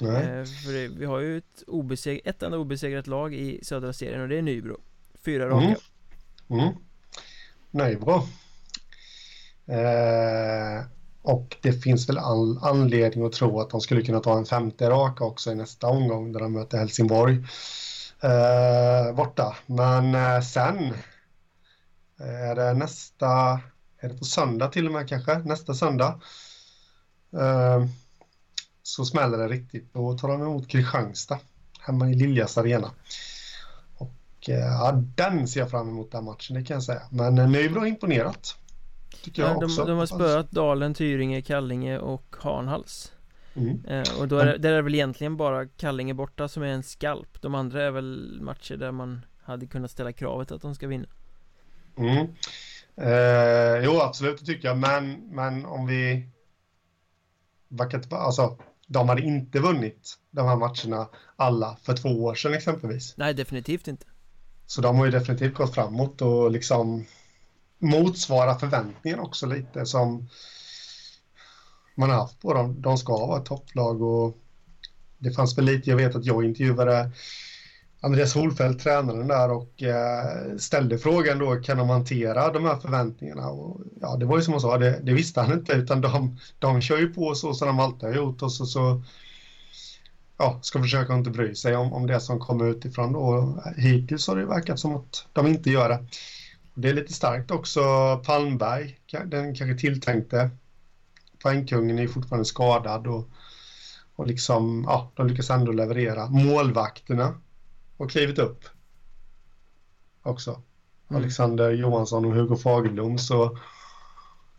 [0.00, 0.22] Nej.
[0.22, 4.22] Eh, för det, vi har ju ett, obeseg, ett enda obesegrat lag i södra serien
[4.22, 4.80] och det är Nybro.
[5.24, 5.76] Fyra raka.
[6.48, 6.60] Mm.
[6.60, 6.74] Mm.
[7.70, 8.14] Nybro.
[9.66, 10.84] Eh,
[11.22, 14.90] och det finns väl all anledning att tro att de skulle kunna ta en femte
[14.90, 17.34] raka också i nästa omgång där de möter Helsingborg
[18.20, 19.56] eh, borta.
[19.66, 20.94] Men eh, sen
[22.18, 23.60] är det nästa,
[23.98, 26.20] är det på söndag till och med kanske, nästa söndag.
[27.32, 27.86] Eh,
[28.82, 29.94] så smäller det riktigt.
[29.94, 31.38] Då tar de emot Kristianstad
[31.80, 32.90] hemma i Liljas arena.
[33.96, 37.02] Och eh, ja, den ser jag fram emot den matchen, det kan jag säga.
[37.10, 38.56] Men eh, Nybro har imponerat.
[39.22, 39.84] Tycker jag de, också.
[39.84, 43.12] de har spöat Dalen, Tyringe, Kallinge och Hanhals.
[43.54, 43.84] Mm.
[43.84, 46.66] Eh, och då är det, där är det väl egentligen bara Kallinge borta som är
[46.66, 47.42] en skalp.
[47.42, 51.06] De andra är väl matcher där man hade kunnat ställa kravet att de ska vinna.
[51.96, 52.26] Mm.
[52.96, 54.78] Eh, jo, absolut, det tycker jag.
[54.78, 56.28] Men, men om vi...
[58.10, 63.14] Alltså, de hade inte vunnit de här matcherna alla för två år sedan exempelvis.
[63.16, 64.06] Nej, definitivt inte.
[64.66, 67.06] Så de har ju definitivt gått framåt och liksom
[67.78, 70.28] motsvara förväntningarna också lite som
[71.94, 72.82] man har haft på dem.
[72.82, 74.38] De ska vara ett topplag och
[75.18, 77.10] det fanns väl lite, jag vet att jag intervjuade
[78.06, 83.48] Andreas Holfeldt, tränaren där och eh, ställde frågan då, kan de hantera de här förväntningarna?
[83.48, 86.38] Och, ja, det var ju som han sa, det, det visste han inte, utan de,
[86.58, 89.02] de kör ju på så som de alltid har gjort och så, så
[90.38, 93.58] ja, ska försöka inte bry sig om, om det som kommer utifrån då.
[93.76, 96.06] Hittills har det verkat som att de inte gör det.
[96.74, 97.80] Det är lite starkt också.
[98.26, 100.50] Palmberg, den kanske tilltänkte
[101.42, 103.28] poängkungen är fortfarande skadad och,
[104.16, 106.26] och liksom, ja, de lyckas ändå leverera.
[106.26, 107.34] Målvakterna
[107.98, 108.64] har klivit upp
[110.22, 110.50] också.
[110.50, 111.22] Mm.
[111.22, 113.58] Alexander Johansson och Hugo Fagerblom så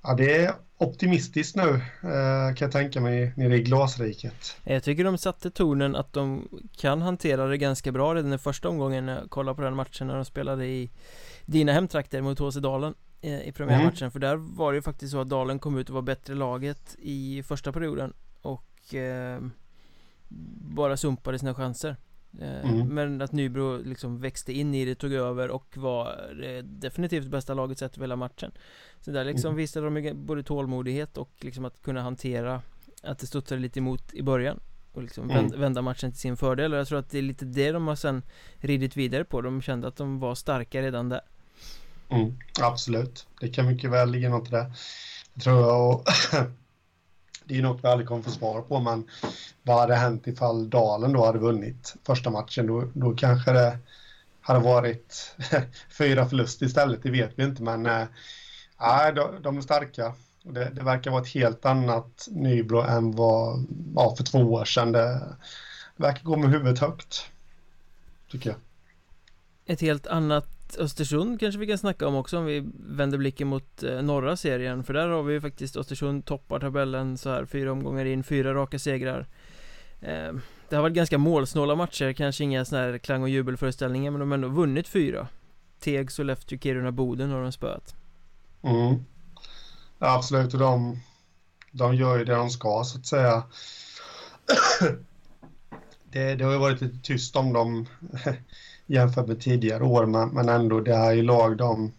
[0.02, 1.70] ja, det är optimistiskt nu
[2.02, 4.58] eh, kan jag tänka mig nere i glasriket.
[4.64, 6.48] Jag tycker de satte tonen att de
[6.78, 10.08] kan hantera det ganska bra redan i första omgången när jag kollade på den matchen
[10.08, 10.92] när de spelade i
[11.46, 14.12] dina hemtrakter mot HC Dalen eh, i premiärmatchen mm.
[14.12, 16.96] för där var det ju faktiskt så att Dalen kom ut och var bättre laget
[17.00, 19.42] i första perioden och eh,
[20.78, 21.96] bara sumpade sina chanser
[22.42, 22.88] mm.
[22.88, 27.54] Men att Nybro liksom växte in i det, tog över och var det definitivt bästa
[27.54, 28.52] laget sett över hela matchen
[29.02, 29.58] Så där liksom mm.
[29.58, 32.62] visade de både tålmodighet och liksom att kunna hantera
[33.04, 34.60] att det studsade lite emot i början
[34.94, 35.60] och liksom mm.
[35.60, 37.96] vända matchen till sin fördel och jag tror att det är lite det de har
[37.96, 38.24] sen
[38.58, 41.22] ridit vidare på De kände att de var starka redan där
[42.10, 44.72] Mm, absolut, det kan mycket väl ligga något i det.
[45.34, 46.04] Det tror jag och
[47.48, 49.08] det är något vi aldrig kommer få svar på, men
[49.64, 52.68] vad hade hänt ifall Dalen då hade vunnit första matchen?
[52.68, 53.78] Då, då kanske det
[54.42, 55.36] hade varit
[55.98, 58.08] fyra förluster istället, det vet vi inte, men äh,
[59.16, 60.14] de, de är starka.
[60.44, 64.92] Det, det, verkar vara ett helt annat Nybro än vad ja, för två år sedan.
[64.92, 65.36] Det,
[65.98, 67.32] det verkar gå med huvudet högt,
[68.32, 68.60] tycker jag.
[69.66, 73.84] Ett helt annat Östersund kanske vi kan snacka om också om vi vänder blicken mot
[73.84, 74.84] eh, norra serien.
[74.84, 78.54] För där har vi ju faktiskt Östersund toppar tabellen så här fyra omgångar in, fyra
[78.54, 79.28] raka segrar.
[80.02, 80.34] Eh,
[80.70, 84.32] det har varit ganska målsnåla matcher, kanske inga sådana här klang och jubelföreställningar men de
[84.32, 85.28] har ändå vunnit fyra.
[85.80, 87.96] Teg, Sollefteå, Kiruna, Boden har de spöat.
[88.62, 89.06] Mm.
[90.00, 91.00] Ja, absolut, och de,
[91.72, 93.44] de gör ju det de ska så att säga.
[96.12, 97.86] Det, det har ju varit lite tyst om dem.
[98.88, 101.92] jämfört med tidigare år, men, men ändå det är ju lag de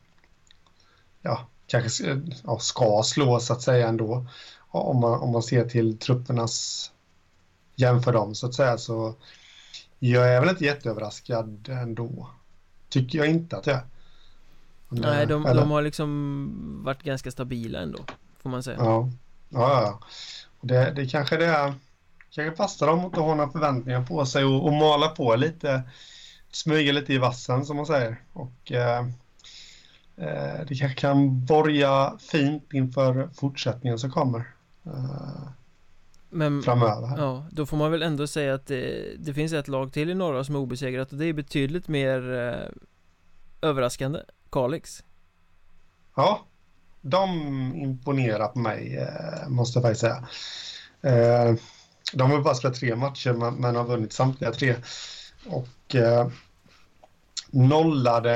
[1.22, 4.26] ja, kanske ja, ska slå så att säga ändå.
[4.70, 6.90] Om man, om man ser till truppernas
[7.76, 9.14] jämför dem så att säga så
[9.98, 12.28] jag är väl inte jätteöverraskad ändå.
[12.88, 13.82] Tycker jag inte att jag är.
[14.88, 17.98] Nej, de, de, har liksom varit ganska stabila ändå,
[18.42, 18.76] får man säga.
[18.80, 19.10] Ja,
[19.48, 20.00] ja, ja.
[20.60, 21.74] Det, det kanske det är,
[22.30, 25.82] kanske passar dem att ha några förväntningar på sig och, och mala på lite
[26.52, 28.22] smyga lite i vassen som man säger.
[28.32, 28.98] Och eh,
[30.16, 34.38] eh, det kanske kan borga fint inför fortsättningen som kommer.
[34.86, 35.48] Eh,
[36.30, 37.18] Men, framöver.
[37.18, 40.14] Ja, då får man väl ändå säga att det, det finns ett lag till i
[40.14, 44.20] norra som är obesegrat och det är betydligt mer eh, överraskande.
[44.50, 45.04] Kalix.
[46.14, 46.40] Ja,
[47.00, 47.30] de
[47.76, 50.28] imponerar på mig, eh, måste jag faktiskt säga.
[51.02, 51.54] Eh,
[52.12, 54.76] de har bara spelat tre matcher men har vunnit samtliga tre.
[55.46, 56.28] Och eh,
[57.50, 58.34] nollade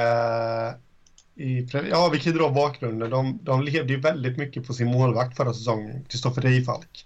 [1.35, 3.11] i, ja, vi kan ju dra bakgrunden.
[3.11, 7.05] De, de levde ju väldigt mycket på sin målvakt förra säsongen, Kristoffer Reifalk.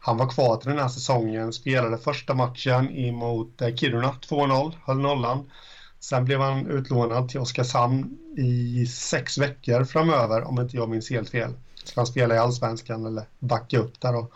[0.00, 4.98] Han var kvar till den här säsongen, spelade första matchen emot eh, Kiruna, 2-0, höll
[4.98, 5.50] nollan.
[6.00, 11.30] Sen blev han utlånad till Oskarshamn i sex veckor framöver, om inte jag minns helt
[11.30, 11.52] fel.
[11.84, 14.30] Ska han spela i allsvenskan eller backa upp där då.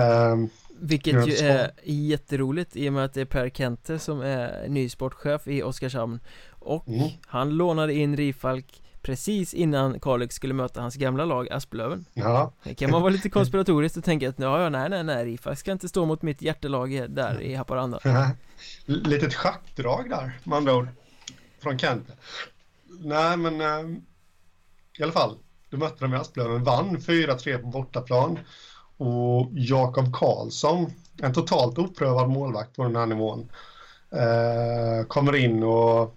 [0.00, 4.68] Um, vilket ju är jätteroligt i och med att det är Per Kente som är
[4.68, 6.20] ny sportchef i Oskarshamn.
[6.50, 7.08] Och mm.
[7.26, 12.04] han lånade in Rifalk precis innan Kalix skulle möta hans gamla lag Asplöven.
[12.14, 12.52] Ja.
[12.62, 15.72] Det kan man vara lite konspiratoriskt och tänka att ja, nej, nej, nej, Rifalk ska
[15.72, 18.00] inte stå mot mitt hjärtelag där i Haparanda.
[18.86, 20.88] Litet schackdrag där, med andra ord
[21.58, 22.12] Från Kente.
[23.00, 23.98] Nej, men äh,
[24.98, 25.38] i alla fall
[25.70, 28.38] Du mötte dem i Asplöven, vann 4-3 på bortaplan
[28.96, 30.92] och Jakob Karlsson,
[31.22, 33.48] en totalt oprövad målvakt på den här nivån,
[34.10, 36.14] eh, kommer in och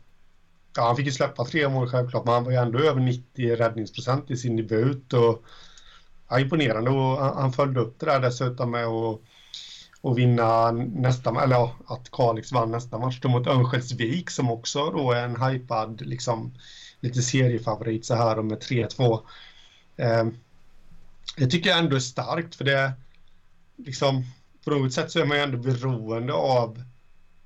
[0.76, 3.56] ja, han fick ju släppa tre mål självklart, men han var ju ändå över 90
[3.56, 5.14] räddningsprocent i sin debut.
[5.14, 5.44] Och,
[6.30, 9.20] ja, imponerande och han, han följde upp det där dessutom med att
[10.02, 14.92] och vinna nästa, eller ja, att Kalix vann nästa match då mot Örnsköldsvik som också
[14.92, 16.54] då är en hypad, liksom
[17.00, 19.20] lite seriefavorit så här och med 3-2.
[19.98, 20.28] Eh,
[21.38, 22.94] det tycker jag ändå är starkt för det
[23.78, 24.24] liksom
[24.66, 26.84] på något sätt så är man ju ändå beroende av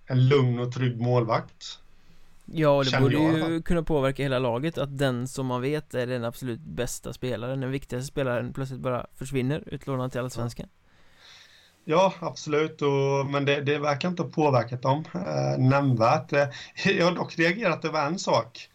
[0.06, 1.80] en lugn och trygg målvakt.
[2.46, 6.24] Ja, det borde ju kunna påverka hela laget att den som man vet är den
[6.24, 10.68] absolut bästa spelaren, den viktigaste spelaren plötsligt bara försvinner utlånad till Allsvenskan.
[11.86, 16.34] Ja, absolut, och, men det, det verkar inte ha påverkat dem eh, nämnvärt.
[16.34, 16.48] Eh,
[16.98, 18.70] jag har dock reagerat över en sak.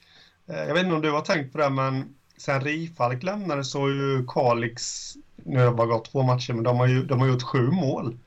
[0.49, 3.81] Eh, jag vet inte om du har tänkt på det, men sen Rifalk lämnade så
[3.81, 7.21] har ju Kalix, nu har det bara gått två matcher, men de har ju de
[7.21, 8.19] har gjort sju mål.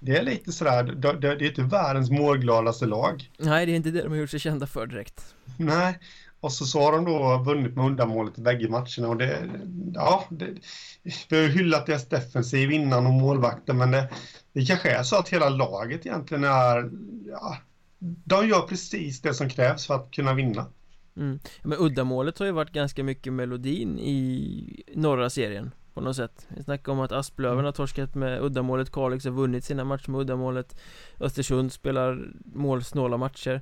[0.00, 3.30] Det är lite sådär, det, det, det är inte världens målgladaste lag.
[3.38, 5.34] Nej, det är inte det de har gjort sig kända för direkt.
[5.56, 5.98] Nej,
[6.40, 9.48] och så, så har de då vunnit med undanmålet i bägge matcherna och det,
[9.94, 10.46] ja, det,
[11.28, 14.08] vi har ju hyllat deras defensiv innan och målvakten men det,
[14.52, 16.90] det kanske är så att hela laget egentligen är,
[17.26, 17.56] ja,
[18.00, 20.66] de gör precis det som krävs för att kunna vinna.
[21.18, 21.38] Mm.
[21.62, 26.62] Men uddamålet har ju varit ganska mycket melodin i norra serien på något sätt Vi
[26.62, 30.80] snackar om att Asplöven har torskat med uddamålet Kalix har vunnit sina matcher med uddamålet
[31.20, 33.60] Östersund spelar målsnåla matcher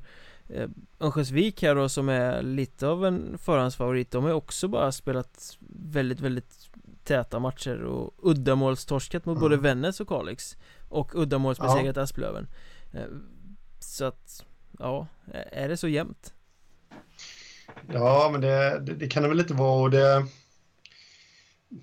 [0.49, 0.69] eh,
[1.01, 6.21] Örnsköldsvik här då som är lite av en förhandsfavorit De har också bara spelat väldigt,
[6.21, 6.71] väldigt
[7.05, 9.41] täta matcher och uddamålstorskat mot mm.
[9.41, 10.57] både Vännäs och Kalix
[10.89, 12.03] Och uddamålsbesegrat ja.
[12.03, 12.47] Asplöven
[12.93, 13.07] eh,
[13.81, 14.45] Så att,
[14.79, 15.07] ja,
[15.53, 16.36] är det så jämnt?
[17.93, 20.27] Ja, men det, det, det kan det väl lite vara och det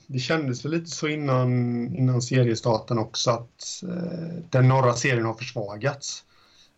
[0.08, 1.52] det kändes väl lite så innan,
[1.96, 6.24] innan seriestarten också att eh, den norra serien har försvagats.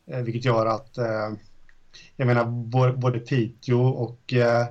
[0.08, 1.32] Eh, vilket gör att eh,
[2.16, 2.46] jag menar
[2.98, 4.68] både Piteå och eh,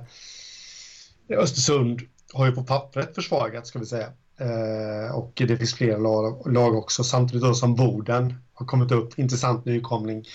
[1.29, 2.01] Östersund
[2.33, 4.07] har ju på pappret försvagats ska vi säga.
[4.37, 9.19] Eh, och det finns flera lag, lag också samtidigt då som Boden har kommit upp,
[9.19, 10.25] intressant nykomling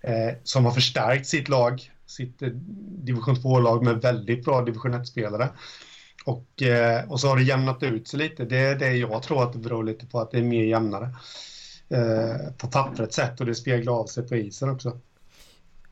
[0.00, 2.42] eh, som har förstärkt sitt lag, sitt
[3.04, 5.48] division 2-lag med väldigt bra division 1-spelare.
[6.24, 8.44] Och, eh, och så har det jämnat ut sig lite.
[8.44, 11.14] Det är det jag tror att det beror lite på att det är mer jämnare.
[11.88, 15.00] Eh, på pappret sett och det speglar av sig på isen också.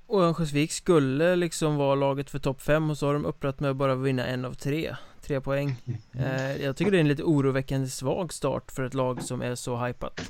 [0.06, 3.70] Och Örnsköldsvik skulle liksom vara laget för topp 5 och så har de upprört med
[3.70, 4.96] att bara vinna en av tre
[5.26, 5.76] Tre poäng
[6.12, 9.54] eh, Jag tycker det är en lite oroväckande svag start för ett lag som är
[9.54, 10.26] så hypat eh,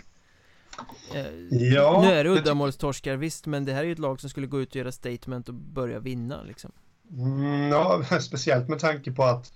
[1.50, 4.46] ja, Nu är det uddamålstorskar visst men det här är ju ett lag som skulle
[4.46, 6.72] gå ut och göra statement och börja vinna liksom
[7.10, 9.52] mm, Ja, speciellt med tanke på att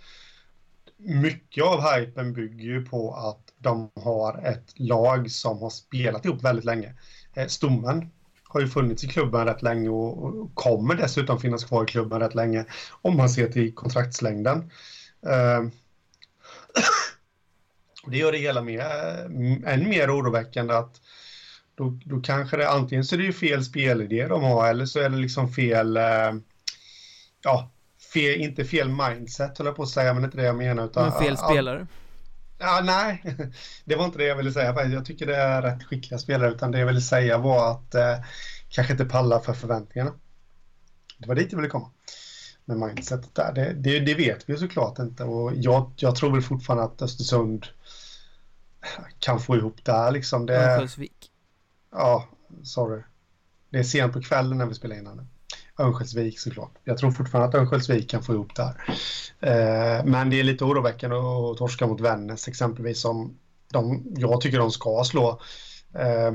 [0.96, 6.44] mycket av hypen bygger ju på att de har ett lag som har spelat ihop
[6.44, 6.94] väldigt länge.
[7.34, 8.10] Eh, Stommen
[8.44, 12.34] har ju funnits i klubben rätt länge och kommer dessutom finnas kvar i klubben rätt
[12.34, 12.64] länge
[13.02, 14.70] om man ser till kontraktslängden.
[18.08, 18.80] Eh, det gör det hela mer,
[19.66, 21.00] än mer oroväckande att
[21.74, 25.00] då, då kanske det antingen så är det ju fel spelidé de har eller så
[25.00, 26.32] är det liksom fel eh,
[27.42, 27.70] ja,
[28.12, 30.84] fel, inte fel mindset höll jag på att säga, men inte det jag menar.
[30.84, 31.86] Utan, men fel spelare?
[32.58, 33.22] Ja, nej,
[33.84, 34.84] det var inte det jag ville säga.
[34.84, 38.16] Jag tycker det är rätt skickliga spelare, utan det jag ville säga var att eh,
[38.68, 40.12] kanske inte palla för förväntningarna.
[41.18, 41.90] Det var dit jag ville komma
[42.64, 43.52] med mindsetet där.
[43.52, 47.66] Det, det, det vet vi såklart inte och jag, jag tror väl fortfarande att Östersund
[49.18, 50.46] kan få ihop där liksom.
[50.46, 51.30] Det, Örnsköldsvik.
[51.92, 52.28] ja,
[52.62, 53.02] sorry.
[53.70, 55.28] Det är sent på kvällen när vi spelar in den.
[55.78, 56.74] Örnsköldsvik såklart.
[56.84, 58.84] Jag tror fortfarande att Örnsköldsvik kan få ihop det här.
[59.40, 63.38] Eh, men det är lite oroväckande att torska mot Vännäs exempelvis som
[63.72, 65.40] de, jag tycker de ska slå.
[65.94, 66.32] Eh,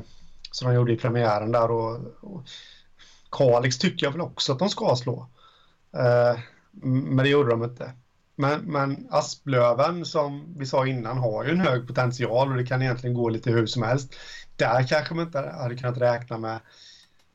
[0.51, 2.43] som de gjorde i premiären där och, och
[3.31, 5.29] Kalix tycker jag väl också att de ska slå.
[5.97, 6.39] Eh,
[6.81, 7.91] men det gjorde de inte.
[8.35, 12.81] Men, men Asplöven som vi sa innan har ju en hög potential och det kan
[12.81, 14.15] egentligen gå lite hur som helst.
[14.55, 16.59] Där kanske man inte hade kunnat räkna med,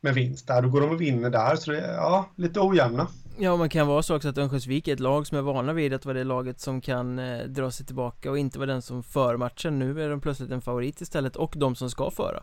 [0.00, 0.46] med vinst.
[0.46, 3.06] Där då går de och vinner där så det är ja, lite ojämna.
[3.38, 5.94] Ja, man kan vara så också att Örnsköldsvik är ett lag som är vana vid
[5.94, 9.02] att vara det laget som kan eh, dra sig tillbaka och inte vara den som
[9.02, 9.78] för matchen.
[9.78, 12.42] Nu är de plötsligt en favorit istället och de som ska föra.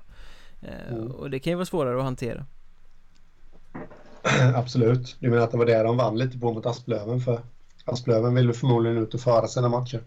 [0.62, 1.12] Eh, Mm.
[1.12, 2.46] Och det kan ju vara svårare att hantera.
[4.56, 5.16] Absolut.
[5.20, 7.40] Du menar att det var det de vann lite på mot Asplöven för
[7.86, 10.02] Asplöven vill förmodligen ut och föra sina matcher.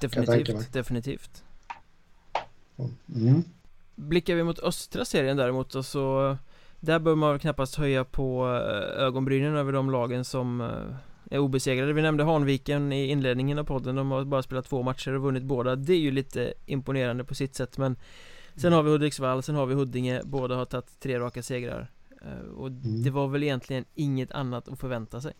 [0.00, 1.44] Definitivt, definitivt.
[3.14, 3.42] Mm.
[3.94, 6.36] Blickar vi mot östra serien däremot och så
[6.80, 11.38] Där bör man väl knappast höja på eh, ögonbrynen över de lagen som eh, är
[11.38, 15.22] obesegrade Vi nämnde Hanviken i inledningen av podden De har bara spelat två matcher och
[15.22, 17.96] vunnit båda Det är ju lite imponerande på sitt sätt men
[18.56, 21.90] Sen har vi Hudiksvall, sen har vi Huddinge Båda har tagit tre raka segrar
[22.22, 23.02] Eh, Och Mm.
[23.02, 25.32] det var väl egentligen inget annat att förvänta sig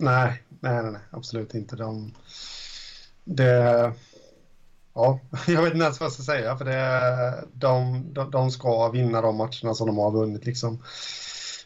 [0.00, 1.76] Nej, nej, nej, nej, absolut inte.
[1.76, 2.14] De,
[3.24, 3.92] det,
[4.94, 8.88] ja, jag vet inte ens vad jag ska säga för det, de, de, de ska
[8.88, 10.82] vinna de matcherna som de har vunnit liksom.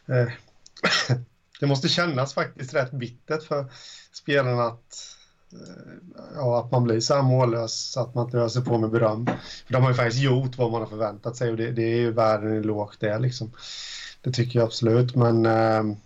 [0.07, 0.33] Eh,
[1.61, 3.67] Det måste kännas faktiskt rätt bittert för
[4.13, 5.17] spelarna att,
[5.53, 5.93] eh,
[6.35, 9.27] ja, att man blir så här mållös så att man inte öser på med beröm.
[9.67, 11.97] För de har ju faktiskt gjort vad man har förväntat sig och det, det är
[11.97, 13.53] ju världen i lågt det liksom.
[14.21, 15.97] Det tycker jag absolut, men eh,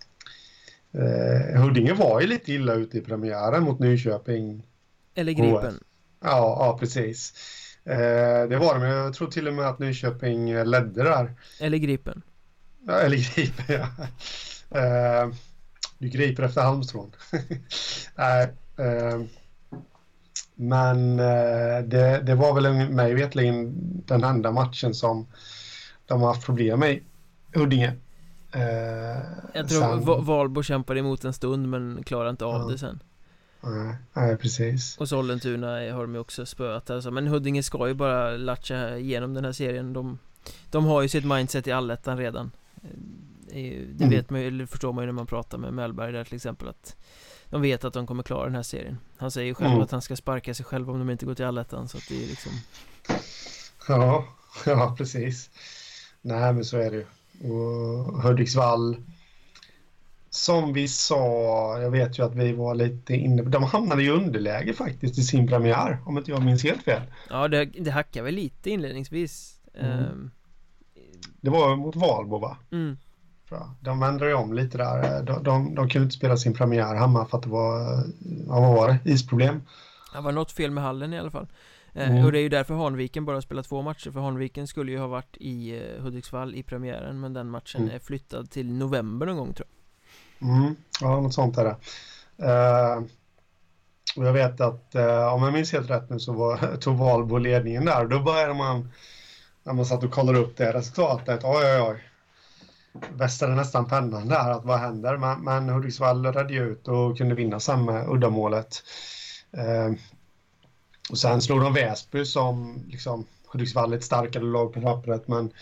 [0.93, 4.67] Eh, Huddinge var ju lite illa ute i premiären mot Nyköping.
[5.15, 5.81] Eller Gripen
[6.21, 7.35] Ja, ja precis.
[7.85, 8.83] Eh, det var de.
[8.83, 11.35] Jag tror till och med att Nyköping ledde där.
[11.61, 12.23] Eller Gripen
[12.87, 14.07] Ja, eller griper, ja.
[14.81, 15.31] Eh,
[15.99, 17.13] du griper efter halmstrån.
[18.15, 19.21] Nej, eh,
[20.55, 23.75] men eh, det, det var väl mig vetligen
[24.07, 25.27] den enda matchen som
[26.07, 27.03] de har haft problem med i
[27.55, 27.93] Huddinge.
[28.59, 29.23] Eh,
[29.55, 32.69] Jag tror sen- Va- Valbo kämpade emot en stund men klarade inte av Ja.
[32.73, 33.03] det sen
[33.61, 34.99] Nej, nej, precis.
[34.99, 37.11] Och Sollentuna har de ju också spöat alltså.
[37.11, 40.19] Men Huddinge ska ju bara latcha igenom den här serien De,
[40.71, 42.51] de har ju sitt mindset i allettan redan
[42.83, 42.91] Eh,
[43.53, 44.11] Det, Mm.
[44.11, 46.69] vet man ju, eller förstår man ju när man pratar med Mellberg där till exempel
[46.69, 46.97] att
[47.51, 49.83] De vet att de kommer klara den här serien Han säger ju själv Mm.
[49.83, 52.25] att han ska sparka sig själv om de inte går till allettan så att det
[52.25, 52.53] är liksom
[53.89, 54.25] Ja,
[54.67, 55.51] ja, precis.
[56.21, 57.07] Nej, men så är det ju.
[57.41, 58.97] Och Hudiksvall,
[60.31, 64.73] som vi sa, jag vet ju att vi var lite inne de hamnade i underläge
[64.73, 67.03] faktiskt i sin premiär, om inte jag minns helt fel.
[67.31, 69.91] Ja det, det hackar väl lite inledningsvis Mm.
[69.93, 70.31] Ehm,
[71.41, 72.57] Det var mot Valbo, va?
[72.73, 72.97] mm.
[73.81, 75.23] De vände ju om lite där.
[75.23, 77.81] De, de, de kunde inte spela sin premiär hemma för att det var,
[78.49, 79.63] ja, vad var det, isproblem.
[80.15, 81.49] Det var något fel med hallen i alla fall eh,
[82.07, 82.25] Mm.
[82.25, 85.07] Och det är ju därför Hanviken bara spelar två matcher För Hanviken skulle ju ha
[85.07, 87.95] varit i eh, Hudiksvall i premiären Men den matchen Mm.
[87.95, 89.79] är flyttad till november någon gång tror jag
[90.43, 91.77] Mm, ja, något sånt är det.
[92.47, 93.03] Eh,
[94.17, 97.39] och jag vet att eh, om jag minns helt rätt nu så var, tog Valbo
[97.39, 98.93] ledningen där och då började man
[99.63, 101.41] när man satt och kollade upp det resultatet.
[101.45, 102.05] Oj, oj, oj.
[103.17, 105.17] Västade nästan pennan där att vad händer?
[105.17, 108.83] Men, men Hudiksvall räddade ju ut och kunde vinna med uddamålet.
[109.53, 109.93] Eh,
[111.11, 115.53] och sen slog de Väsby som liksom Hudiksvall är ett starkare lag på pappret men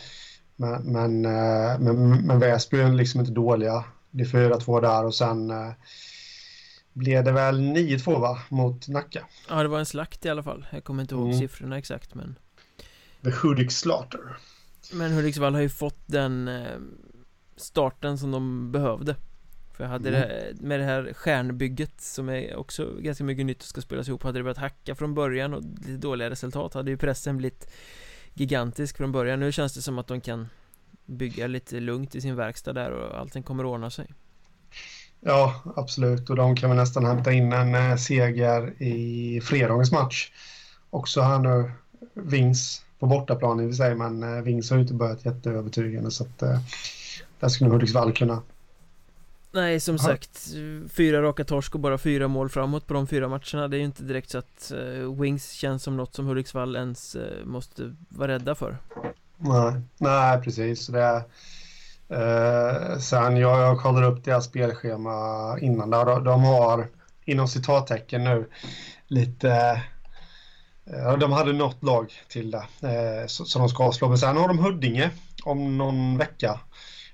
[0.56, 3.84] men, men, eh, men, men Väsby är liksom inte dåliga.
[4.10, 5.70] Det är 4-2 där och sen eh,
[6.92, 8.38] blev det väl 9-2 va?
[8.48, 9.26] Mot Nacka.
[9.48, 11.38] Ja det var en slakt i alla fall Jag kommer inte ihåg Mm.
[11.38, 12.38] siffrorna exakt men
[13.24, 14.36] The Hudik Slaughter.
[14.92, 16.78] Men Hudiksvall har ju fått den eh,
[17.56, 19.16] starten som de behövde
[19.76, 20.28] För hade Mm.
[20.28, 24.22] det, med det här stjärnbygget som är också ganska mycket nytt och ska spelas ihop
[24.22, 27.70] Hade det börjat hacka från början och lite dåliga resultat hade ju pressen blivit
[28.34, 30.48] gigantisk från början Nu känns det som att de kan
[31.06, 34.06] bygga lite lugnt i sin verkstad där och allting kommer att ordna sig
[35.20, 36.30] Ja, absolut.
[36.30, 40.30] Och de kan väl nästan hämta in en eh, seger i fredagens match.
[40.90, 41.70] Också här nu,
[42.14, 46.10] Vings på bortaplan i och för sig, men eh, Vings har ju inte börjat jätteövertygande
[46.10, 46.60] så att eh,
[47.40, 48.42] där skulle Hudiksvall kunna.
[49.56, 50.02] Nej som Ja.
[50.02, 50.48] sagt
[50.92, 53.84] Fyra raka torsk och bara fyra mål framåt på de fyra matcherna Det är ju
[53.84, 58.32] inte direkt så att eh, Wings känns som något som Hudiksvall ens eh, måste vara
[58.32, 58.78] rädda för
[59.38, 60.86] Nej, nej precis.
[60.86, 61.24] Det
[62.08, 65.12] eh, sen jag, jag kollar upp deras spelschema
[65.60, 66.04] innan där.
[66.04, 66.86] De, de har
[67.24, 68.48] inom citattecken nu
[69.06, 69.82] lite
[71.20, 72.66] de hade något lag till det
[73.28, 74.08] som de ska slå.
[74.08, 75.10] Men sen har de Huddinge
[75.44, 76.60] om någon vecka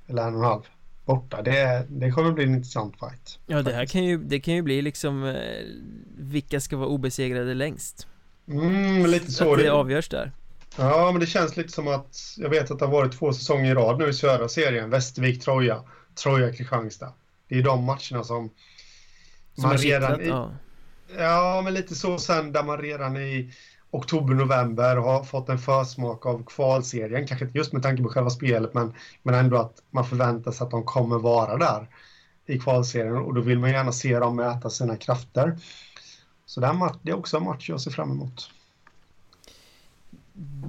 [0.08, 0.62] eller en och en halv
[1.04, 1.42] borta.
[1.42, 3.38] Det, det kommer bli en intressant fight.
[3.46, 5.34] Ja, det här kan ju, det kan ju bli liksom eh,
[6.18, 8.06] vilka ska vara obesegrade längst.
[8.48, 9.52] Mm, lite så.
[9.52, 10.32] Att det avgörs där.
[10.76, 13.70] Ja, men det känns lite som att jag vet att det har varit två säsonger
[13.70, 14.90] i rad nu i södra serien.
[14.90, 15.82] Västervik, Troja,
[16.22, 17.12] Troja, Kristianstad.
[17.48, 18.50] Det är de matcherna som,
[19.54, 20.20] som man redan...
[20.20, 20.50] I, ja.
[21.18, 23.52] ja, men lite så sen där man redan i
[23.92, 27.26] oktober, november har fått en försmak av kvalserien.
[27.26, 30.64] Kanske inte just med tanke på själva spelet, men, men ändå att man förväntar sig
[30.64, 31.88] att de kommer vara där
[32.46, 35.56] i kvalserien och då vill man gärna se dem mäta sina krafter.
[36.46, 38.50] Så det, är, det är också en match jag ser fram emot.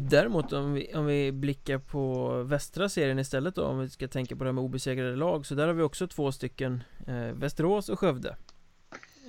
[0.10, 4.36] Däremot om vi, om vi blickar på västra serien istället då Om vi ska tänka
[4.36, 7.90] på det här med obesegrade lag Så där har vi också två stycken eh, Västerås
[7.90, 8.36] och Skövde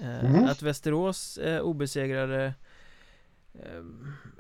[0.01, 0.45] eh, mm.
[0.45, 2.55] Att Västerås är obesegrade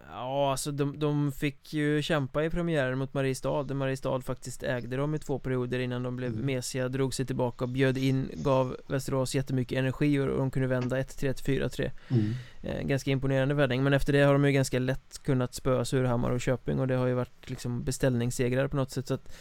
[0.08, 4.96] ja, alltså de, de fick ju kämpa i premiären mot Mariestad där Mariestad faktiskt ägde
[4.96, 6.46] dem i två perioder innan de blev mm.
[6.46, 11.32] mesiga, drog sig tillbaka, bjöd in, gav Västerås jättemycket energi och de kunde vända 1-3
[11.32, 12.34] till 4-3 mm.
[12.62, 16.30] Eh, ganska imponerande vändning, men efter det har de ju ganska lätt kunnat spöa Surahammar
[16.30, 19.36] och Köping och det har ju varit liksom beställningssegrar på något sätt så att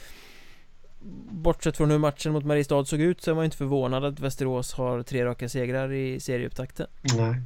[1.30, 4.74] Bortsett från hur matchen mot Mariestad såg ut så är man inte förvånad att Västerås
[4.74, 7.42] har tre raka segrar i serieupptakten Nej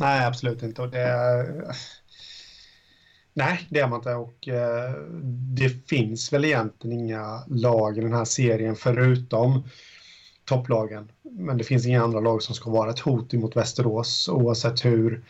[0.00, 0.82] Nej, absolut inte.
[0.82, 1.74] Och det,
[3.34, 4.14] nej, det är man inte.
[4.14, 4.94] Och eh,
[5.56, 9.68] det finns väl egentligen inga lag i den här serien förutom
[10.44, 11.12] topplagen.
[11.22, 15.24] Men det finns inga andra lag som ska vara ett hot emot Västerås oavsett hur,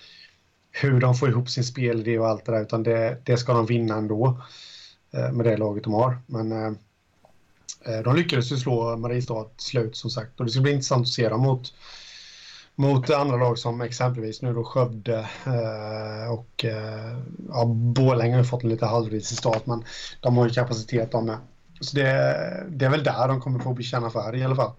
[0.70, 2.62] hur de får ihop sin spelidé och allt det där.
[2.62, 4.40] Utan det, det ska de vinna ändå
[5.10, 6.18] eh, med det laget de har.
[6.26, 6.72] Men eh,
[7.84, 11.08] eh de lyckades ju slå Mariestad slut som sagt och det ska bli intressant att
[11.08, 11.72] se dem mot
[12.80, 17.18] mot andra lag som exempelvis nu då Skövde eh, och eh,
[17.48, 19.84] ja, Borlänge har fått en lite halvrisig start men
[20.20, 21.38] de har ju kapacitet de med.
[21.80, 22.04] Så det,
[22.68, 24.72] det är väl där de kommer få bekänna färg i alla fall.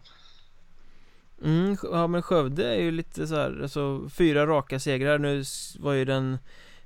[1.44, 5.44] Mm, ja men Skövde är ju lite så här, alltså fyra raka segrar nu
[5.80, 6.38] var ju den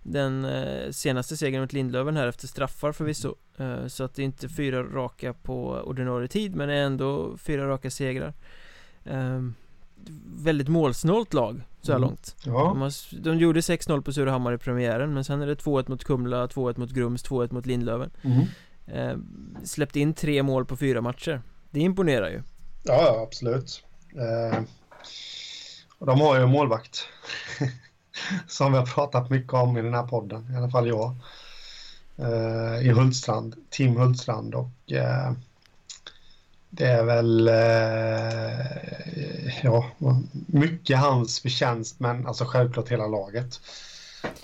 [0.03, 4.25] den eh, senaste segern mot Lindlöven här efter straffar förvisso eh, Så att det är
[4.25, 8.33] inte fyra raka på ordinarie tid men det är ändå fyra raka segrar
[9.03, 9.55] um,
[10.35, 12.09] väldigt målsnålt lag så här mm.
[12.09, 12.89] långt ja.
[13.11, 16.47] de, de gjorde 6-0 på Surahammar i premiären Men sen är det 2-1 mot Kumla,
[16.47, 18.47] 2-1 mot Grums, 2-1 mot Lindlöven mm.
[18.87, 19.17] eh,
[19.63, 21.41] Släppte in tre mål på fyra matcher
[21.71, 22.41] Det imponerar ju
[22.83, 23.83] Ja, absolut
[24.15, 24.61] eh,
[25.99, 27.07] och De har ju en målvakt
[28.47, 31.15] Som vi har pratat mycket om i den här podden I alla fall jag
[32.17, 35.31] eh, I Hultstrand, Tim Hultstrand och eh,
[36.77, 37.55] det är väl eh,
[39.63, 39.91] ja,
[40.47, 43.61] mycket hans förtjänst men alltså självklart hela laget.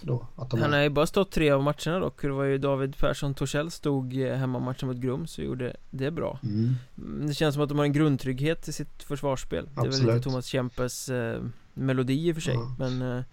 [0.01, 2.21] Då, Han har ju bara stått tre av matcherna dock.
[2.21, 6.39] Det var ju David Persson Torssell stod hemma matchen mot Grums och gjorde det bra.
[6.43, 6.75] Mm.
[6.97, 7.27] mm.
[7.27, 9.69] Det känns som att de har en grundtrygghet i sitt försvarsspel.
[9.75, 9.91] Absolut.
[9.91, 11.41] Det är väl lite Thomas Kempes eh,
[11.73, 12.55] melodi i och för sig.
[12.55, 12.75] Mm.
[12.79, 13.23] Men eh,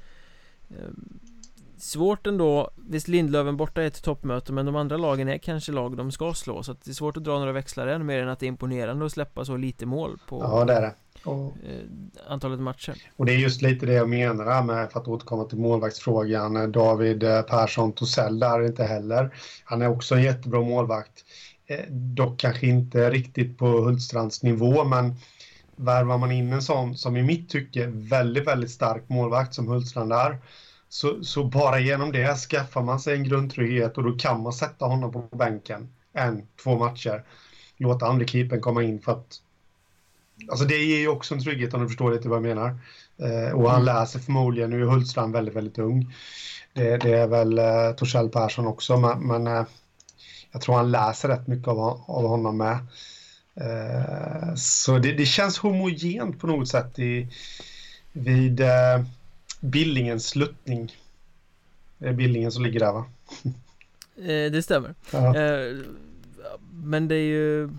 [0.70, 0.90] eh
[1.78, 5.96] Svårt ändå, visst Lindlöven borta är ett toppmöte men de andra lagen är kanske lag
[5.96, 8.28] de ska slå så att det är svårt att dra några växlar än mer än
[8.28, 10.94] att det är imponerande att släppa så lite mål på Ja det är det.
[11.24, 12.94] Och, eh, Antalet matcher.
[13.16, 17.22] Och det är just lite det jag menar med för att återkomma till målvaktsfrågan David
[17.22, 19.34] eh, Persson Tosell där inte heller.
[19.64, 21.24] Han är också en jättebra målvakt.
[21.66, 25.14] Eh, Dock kanske inte riktigt på Hultstrands nivå men
[25.76, 30.12] Värvar man in en sån som i mitt tycke väldigt väldigt stark målvakt som Hultstrand
[30.12, 30.38] är
[30.88, 34.84] så, så bara genom det skaffar man sig en grundtrygghet och då kan man sätta
[34.84, 37.24] honom på bänken en, två matcher.
[37.76, 39.40] Låta andra keepern komma in för att
[40.50, 42.78] Alltså det ger ju också en trygghet om du förstår lite vad jag menar.
[43.18, 43.94] Eh, och han mm.
[43.94, 46.14] läser förmodligen, nu är Hultstrand väldigt, väldigt ung.
[46.72, 49.66] Det, det är väl eh, Torssell Persson också, men, men eh,
[50.52, 52.78] jag tror han läser rätt mycket av, av honom med.
[53.54, 57.28] Eh, så det, det, känns homogent på något sätt i,
[58.12, 59.04] vid eh,
[59.60, 60.92] Billingens sluttning.
[61.98, 63.04] Det är Billingen som ligger där va?
[64.16, 64.94] Eh, det stämmer.
[65.12, 65.76] Eh,
[66.72, 67.70] men det är ju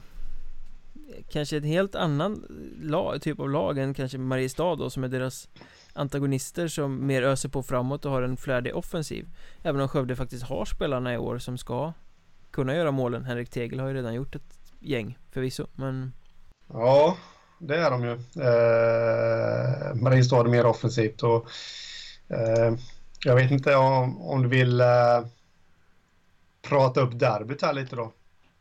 [1.29, 2.45] kanske en helt annan
[2.81, 5.49] lag, typ av lag än kanske Mariestad då som är deras
[5.93, 9.27] antagonister som mer öser på framåt och har en flärdig offensiv.
[9.63, 11.93] Även om Skövde faktiskt har spelarna i år som ska
[12.51, 13.25] kunna göra målen.
[13.25, 16.13] Henrik Tegel har ju redan gjort ett gäng förvisso, men...
[16.67, 17.17] Ja,
[17.59, 18.11] det är de ju.
[18.43, 21.47] Eh, Mariestad är mer offensivt och
[22.27, 22.73] eh,
[23.25, 25.25] jag vet inte om, om du vill eh,
[26.61, 28.11] prata upp derbyt här lite då.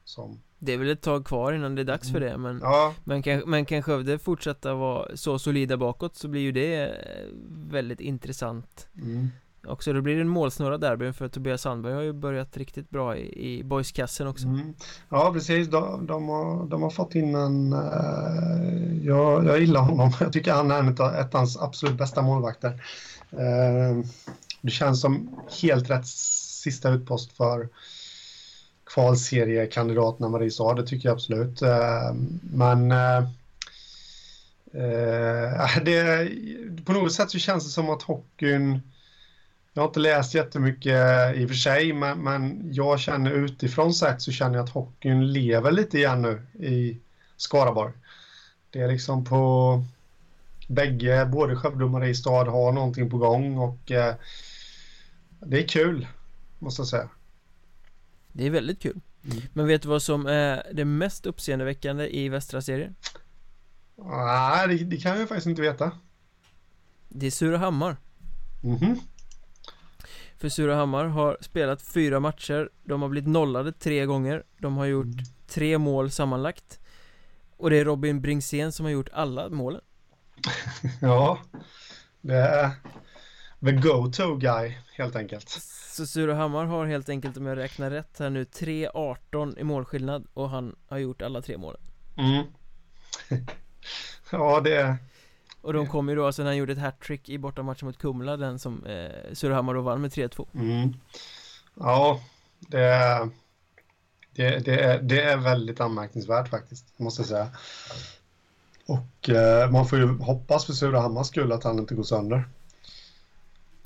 [0.04, 0.40] Som...
[0.58, 2.94] Det är väl ett tag kvar innan det är dags för det men, ja.
[3.04, 7.26] men, kan, men kan Skövde fortsätta vara så solida bakåt så blir ju det eh,
[7.70, 9.28] väldigt intressant mm
[9.68, 9.92] också.
[9.92, 13.58] Då blir det en målsnurra derby för Tobias Sandberg har ju börjat riktigt bra i,
[13.58, 14.46] i boyskassen också.
[14.46, 14.74] Mm.
[15.08, 15.68] Ja, precis.
[15.68, 17.72] De, de, har, de har fått in en...
[17.72, 20.12] Uh, jag, jag gillar honom.
[20.20, 22.68] Jag tycker han är en av ettans absolut bästa målvakter.
[23.32, 24.04] Uh,
[24.60, 27.68] det känns som helt rätt sista utpost för
[28.94, 31.62] kvalseriekandidaterna Mariestad, det tycker jag absolut.
[31.62, 32.12] Uh,
[32.52, 32.88] men
[35.82, 36.28] det,
[36.84, 38.80] på något sätt så känns det som att hockeyn
[39.78, 44.22] jag har inte läst jättemycket i och för sig, men, men jag känner utifrån sett
[44.22, 46.98] så känner jag att hockeyn lever lite igen nu i
[47.36, 47.92] Skaraborg.
[48.70, 49.84] Det är liksom på
[50.68, 54.14] bägge, både Skövde och Mariestad har någonting på gång och eh,
[55.40, 56.06] det är kul,
[56.58, 57.08] måste jag säga.
[58.32, 59.00] Det är väldigt kul.
[59.24, 59.42] Mm.
[59.52, 62.94] Men vet du vad som är det mest uppseendeväckande i västra serien?
[63.96, 65.92] Nej, det, det kan jag faktiskt inte veta.
[67.08, 67.96] Det är Surahammar.
[68.62, 68.76] Mhm.
[68.76, 68.98] Mm
[70.38, 75.06] för Surahammar har spelat fyra matcher De har blivit nollade tre gånger De har gjort
[75.06, 75.24] mm.
[75.46, 76.80] tre mål sammanlagt.
[77.56, 79.80] Och det är Robin Bringsén som har gjort alla målen.
[81.00, 81.38] Ja
[82.20, 82.70] Det är
[83.64, 85.48] The go-to guy helt enkelt.
[85.96, 90.50] Så Surahammar har helt enkelt om jag räknar rätt här nu 3-18 i målskillnad och
[90.50, 91.80] han har gjort alla tre målen.
[92.16, 92.44] Mm.
[94.30, 94.96] Ja det
[95.60, 98.36] och de kom ju då, alltså när han gjorde ett hattrick i bortamatchen mot Kumla,
[98.36, 100.94] den som eh, Surahammar då vann med 3-2 mm.
[101.74, 102.20] Ja,
[102.58, 103.28] det är,
[104.32, 107.48] det, det, är, det är väldigt anmärkningsvärt faktiskt, måste jag säga.
[108.86, 112.48] Och eh, man får ju hoppas för Surahammars skull att han inte går sönder.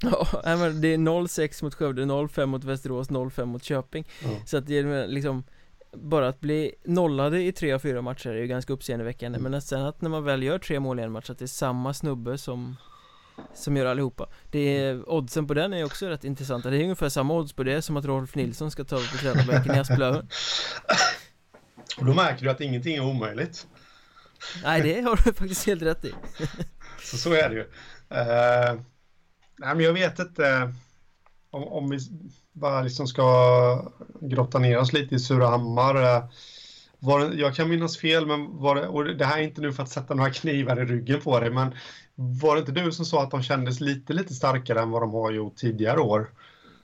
[0.02, 4.04] Ja, men det är 0-6 mot Skövde, 0-5 mot Västerås, 0-5 mot Köping.
[4.24, 4.36] Mm.
[4.46, 5.44] Så att det är liksom
[5.92, 9.52] bara att bli nollade i tre av fyra matcher är ju ganska uppseendeväckande mm.
[9.52, 11.46] Men sen att när man väl gör tre mål i en match att det är
[11.46, 12.76] samma snubbe som
[13.54, 14.28] Som gör allihopa.
[14.50, 17.62] Det är, Oddsen på den är också rätt intressanta Det är ungefär samma odds på
[17.62, 20.28] det som att Rolf Nilsson ska ta upp på tränarbänken i Asplöven.
[21.98, 23.66] Och då märker du att ingenting är omöjligt.
[24.62, 26.14] Nej det har du faktiskt helt rätt i.
[27.00, 27.62] Så så är det ju.
[27.62, 28.80] Uh,
[29.62, 30.74] Nej men jag vet inte
[31.50, 31.98] om, om vi
[32.52, 36.02] bara liksom ska grotta ner oss lite i Surahammar.
[36.02, 36.24] Eh,
[36.98, 39.82] var jag kan minnas fel, men var det, och det här är inte nu för
[39.82, 41.74] att sätta några knivar i ryggen på dig, men
[42.14, 45.12] var det inte du som sa att de kändes lite, lite starkare än vad de
[45.12, 46.30] har gjort tidigare år?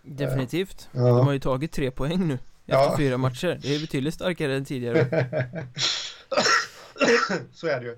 [0.03, 0.89] Definitivt.
[0.93, 1.01] Ja.
[1.01, 2.39] De har ju tagit tre poäng nu
[2.69, 2.95] efter ja.
[2.97, 3.59] fyra matcher.
[3.62, 5.07] Det är betydligt starkare än tidigare.
[7.53, 7.97] Så är det ju.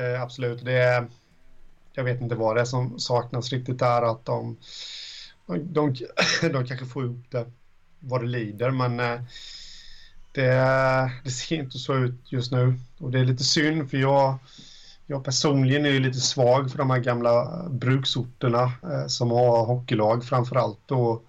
[0.00, 0.64] Eh, absolut.
[0.64, 1.06] Det är,
[1.92, 4.56] jag vet inte vad det är som saknas riktigt där, att de
[5.58, 5.94] de,
[6.52, 7.46] de kanske får upp det
[8.00, 9.20] vad det lider, men eh,
[10.32, 10.52] det,
[11.24, 12.74] det, ser inte så ut just nu.
[12.98, 14.38] Och det är lite synd, för jag,
[15.06, 20.24] jag personligen är ju lite svag för de här gamla bruksorterna eh, som har hockeylag
[20.24, 20.90] framför allt.
[20.90, 21.24] Och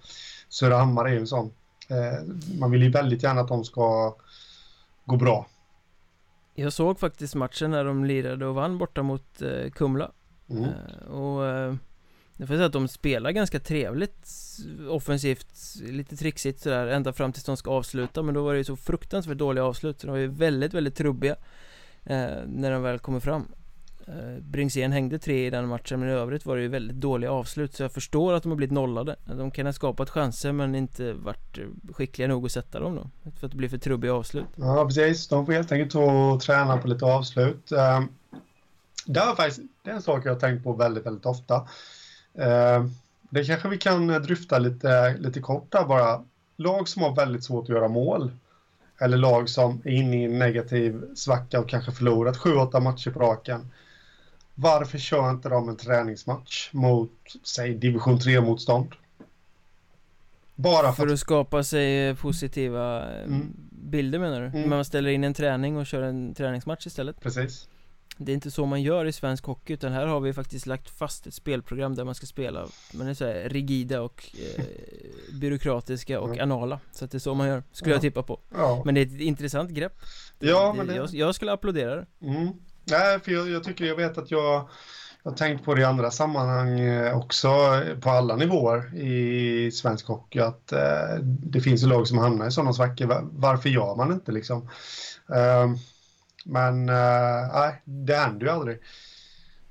[0.48, 1.52] Surahammar är ju en sån.
[1.88, 4.16] Eh, man vill ju väldigt gärna att de ska
[5.04, 5.46] gå bra.
[6.54, 9.42] Jag såg faktiskt matchen när de lirade och vann borta mot
[9.74, 10.10] Kumla.
[10.50, 10.68] Mm.
[11.10, 11.42] Och
[12.36, 14.26] jag får säga att de spelar ganska trevligt
[14.88, 15.46] offensivt,
[15.82, 18.76] lite trixigt sådär ända fram tills de ska avsluta men då var det ju så
[18.76, 21.36] fruktansvärt dåliga avslut så de var ju väldigt, väldigt trubbiga
[22.04, 23.46] eh, när de väl kommer fram.
[24.06, 27.32] Eh, Bringsén hängde tre i den matchen men i övrigt var det ju väldigt dåliga
[27.32, 29.16] avslut så jag förstår att de har blivit nollade.
[29.24, 33.30] De kan ha skapat chanser men inte varit eh, skickliga nog att sätta dem då
[33.38, 34.46] För att det blir för trubbiga avslut.
[34.56, 37.72] Ja precis, de får helt enkelt ta och träna på lite avslut.
[37.72, 38.08] Um,
[39.06, 41.68] Det är faktiskt, det är en sak jag har tänkt på väldigt, väldigt ofta
[43.30, 46.24] det kanske vi kan dryfta lite, lite kort där bara.
[46.56, 48.30] Lag som har väldigt svårt att göra mål.
[49.00, 53.20] Eller lag som är inne i en negativ svacka och kanske förlorat 7-8 matcher på
[53.20, 53.70] raken.
[54.54, 57.12] Varför kör inte de en träningsmatch mot,
[57.44, 58.94] säg, division 3-motstånd?
[60.54, 63.52] Bara för, för att skapa sig positiva mm.
[63.70, 64.46] bilder menar du?
[64.46, 64.70] Mm.
[64.70, 67.20] Man ställer in en träning och kör en träningsmatch istället?
[67.20, 67.68] Precis.
[68.16, 70.90] Det är inte så man gör i svensk hockey utan här har vi faktiskt lagt
[70.90, 74.64] fast ett spelprogram där man ska spela Men det är så här rigida och eh,
[75.40, 76.40] byråkratiska och mm.
[76.40, 77.94] anala Så att det är så man gör, skulle ja.
[77.94, 78.82] jag tippa på ja.
[78.84, 80.00] Men det är ett intressant grepp
[80.38, 80.94] Ja men det...
[80.94, 82.52] jag, jag skulle applådera det mm.
[82.84, 84.68] Nej för jag, jag, tycker, jag vet att jag
[85.22, 87.48] Jag har tänkt på det i andra sammanhang eh, också
[88.00, 92.50] på alla nivåer i svensk hockey att eh, det finns ju lag som hamnar i
[92.50, 94.68] sådana svackor Varför gör man inte liksom?
[95.30, 95.76] Uh,
[96.44, 98.78] men eh, nej, det händer ju aldrig.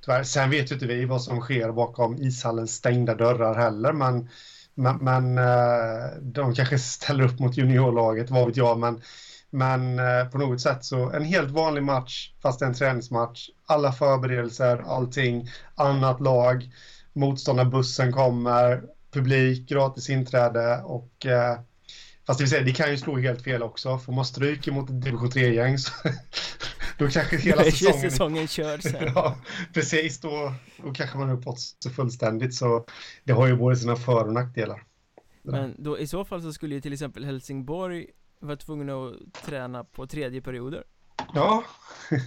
[0.05, 0.23] Tyvärr.
[0.23, 4.29] Sen vet ju inte vi vad som sker bakom ishallens stängda dörrar heller, men,
[4.75, 9.01] men, men eh, de kanske ställer upp mot juniorlaget, vad vet jag, men,
[9.49, 14.83] men eh, på något sätt så en helt vanlig match, fast en träningsmatch, alla förberedelser,
[14.87, 16.69] allting, annat lag,
[17.13, 21.59] motståndarbussen kommer, publik, gratis inträde och eh,
[22.27, 23.97] Fast det, vill säga, det kan ju slå helt fel också.
[23.97, 25.91] Får man stryker mot division 3-gäng så
[26.97, 28.11] då kanske hela säsongen...
[28.11, 29.11] säsongen körd sen.
[29.15, 29.37] ja,
[29.73, 30.19] precis.
[30.19, 30.53] Då,
[30.83, 32.55] då kanske man har uppåt så fullständigt.
[32.55, 32.85] Så
[33.23, 34.83] det har ju både sina för och nackdelar.
[35.43, 38.07] Men då i så fall så skulle ju till exempel Helsingborg
[38.39, 40.83] vara tvungna att träna på tredje perioder.
[41.33, 41.63] Ja.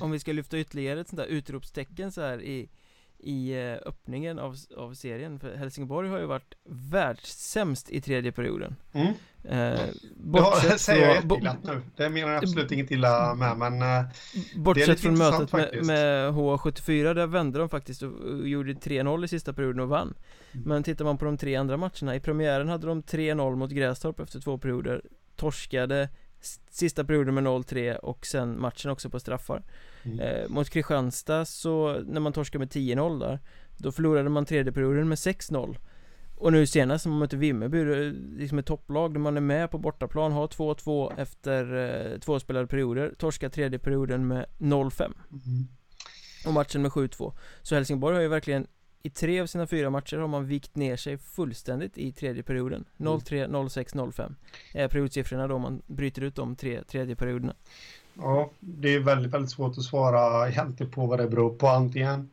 [0.00, 2.70] Om vi ska lyfta ytterligare ett sånt där utropstecken så här i
[3.24, 8.76] i eh, öppningen av, av serien För Helsingborg har ju varit världssämst i tredje perioden
[8.92, 9.14] mm.
[9.44, 9.80] eh,
[10.16, 14.04] Bortsett ja, säger jag jätteglatt nu Det menar jag absolut inget illa med men eh,
[14.56, 19.28] Bortsett från mötet med, med, H74 Där vände de faktiskt och, och gjorde 3-0 i
[19.28, 20.14] sista perioden och vann
[20.52, 20.68] mm.
[20.68, 24.20] Men tittar man på de tre andra matcherna I premiären hade de 3-0 mot Grästorp
[24.20, 25.02] efter två perioder
[25.36, 26.08] Torskade
[26.70, 29.62] Sista perioden med 0-3 och sen matchen också på straffar
[30.02, 30.20] mm.
[30.20, 33.40] eh, Mot Kristianstad så när man torskade med 10-0 där
[33.76, 35.76] Då förlorade man tredje perioden med 6-0
[36.36, 39.70] Och nu senast när man mötte Vimmerby, det liksom ett topplag där man är med
[39.70, 41.74] på bortaplan Har 2-2 efter
[42.12, 45.68] eh, två spelade perioder Torskar tredje perioden med 0-5 mm.
[46.46, 47.32] Och matchen med 7-2
[47.62, 48.66] Så Helsingborg har ju verkligen
[49.06, 52.84] i tre av sina fyra matcher har man vikt ner sig fullständigt i tredje perioden
[52.96, 54.34] 0-3, 0-6, 0-5
[54.72, 57.54] är periodsiffrorna då man bryter ut de tre tredje perioderna
[58.14, 61.68] Ja, det är väldigt, väldigt svårt att svara egentligen på vad det beror på.
[61.68, 62.30] Antingen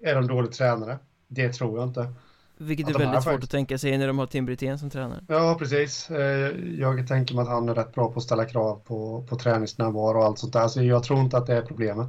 [0.00, 0.98] är de dåliga tränare.
[1.28, 2.12] Det tror jag inte.
[2.58, 3.44] Vilket är väldigt svårt faktiskt...
[3.44, 5.24] att tänka sig när de har Tim Brithén som tränare.
[5.28, 6.10] Ja, precis.
[6.10, 9.36] Eh, jag tänker mig att han är rätt bra på att ställa krav på, på
[9.36, 10.68] träningsnärvaro och allt sånt där.
[10.68, 12.08] Så jag tror inte att det är problemet.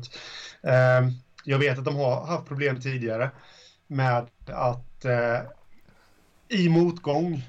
[0.63, 1.09] Eh,
[1.43, 3.31] jag vet att de har haft problem tidigare
[3.87, 5.39] med att eh,
[6.49, 7.43] i motgång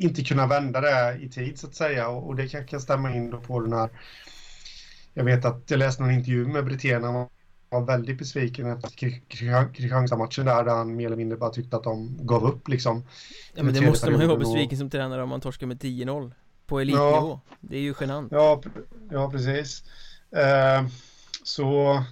[0.00, 2.08] inte kunna vända det i tid så att säga.
[2.08, 3.90] Och, och det kan, kan stämma in då på den här
[5.18, 7.04] jag vet att jag läste en intervju med Brithén.
[7.04, 7.26] Han
[7.68, 8.90] var väldigt besviken efter
[9.72, 13.04] Kristianstad-matchen där, där han mer eller mindre bara tyckte att de gav upp liksom.
[13.54, 14.78] Ja men det måste man ju vara besviken och...
[14.78, 16.32] som tränare om man torskar med 10-0
[16.66, 17.04] på elitnivå.
[17.04, 17.40] Ja.
[17.60, 18.32] Det är ju genant.
[18.32, 18.62] Ja,
[19.10, 19.82] ja precis.
[20.30, 20.86] Eh,
[21.42, 22.02] Så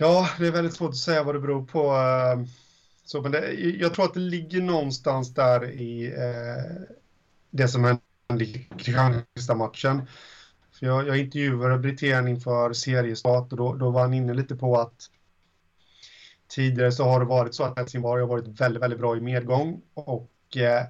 [0.00, 2.46] Ja, det är väldigt svårt att säga vad det beror på eh,
[3.04, 6.82] så, men det, jag tror att det ligger någonstans där i eh,
[7.50, 10.02] det som hände i Kristianstad-matchen.
[10.78, 15.10] Jag, jag intervjuade Brithén inför seriestart och då, då var han inne lite på att
[16.48, 19.82] tidigare så har det varit så att Helsingborg har varit väldigt, väldigt bra i medgång
[19.94, 20.84] och eh,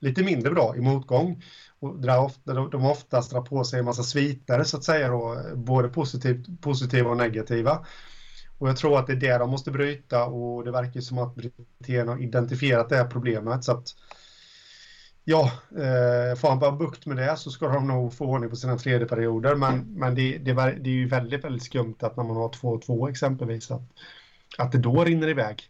[0.00, 1.42] lite mindre bra i motgång.
[1.78, 5.08] Och där ofta, de har oftast drar på sig en massa svitare så att säga
[5.08, 7.86] då, både positivt, positiva och negativa.
[8.58, 11.34] Och jag tror att det är det de måste bryta och det verkar som att
[11.34, 13.64] Brithén har identifierat det här problemet.
[13.64, 13.94] Så att,
[15.24, 18.56] ja, eh, får han bara bukt med det så ska de nog få ordning på
[18.56, 19.54] sina tredje perioder.
[19.54, 23.10] Men, men det, det, det är ju väldigt, väldigt skumt att när man har 2-2
[23.10, 23.82] exempelvis, att,
[24.58, 25.62] att det då rinner iväg.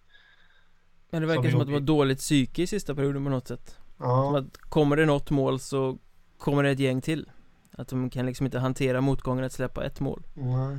[1.11, 3.49] Men det verkar som, som att det var dåligt psyke i sista perioden på något
[3.49, 3.77] sätt.
[3.99, 4.39] Ja.
[4.39, 5.99] Att kommer det något mål så
[6.39, 7.31] kommer det ett gäng till.
[7.73, 10.23] Att de kan liksom inte hantera motgången att släppa ett mål.
[10.35, 10.79] Nej.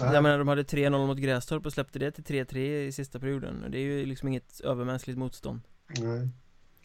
[0.00, 0.14] Nej.
[0.14, 3.64] Jag menar de hade 3-0 mot Grästorp och släppte det till 3-3 i sista perioden.
[3.70, 5.60] Det är ju liksom inget övermänskligt motstånd.
[5.98, 6.28] Nej,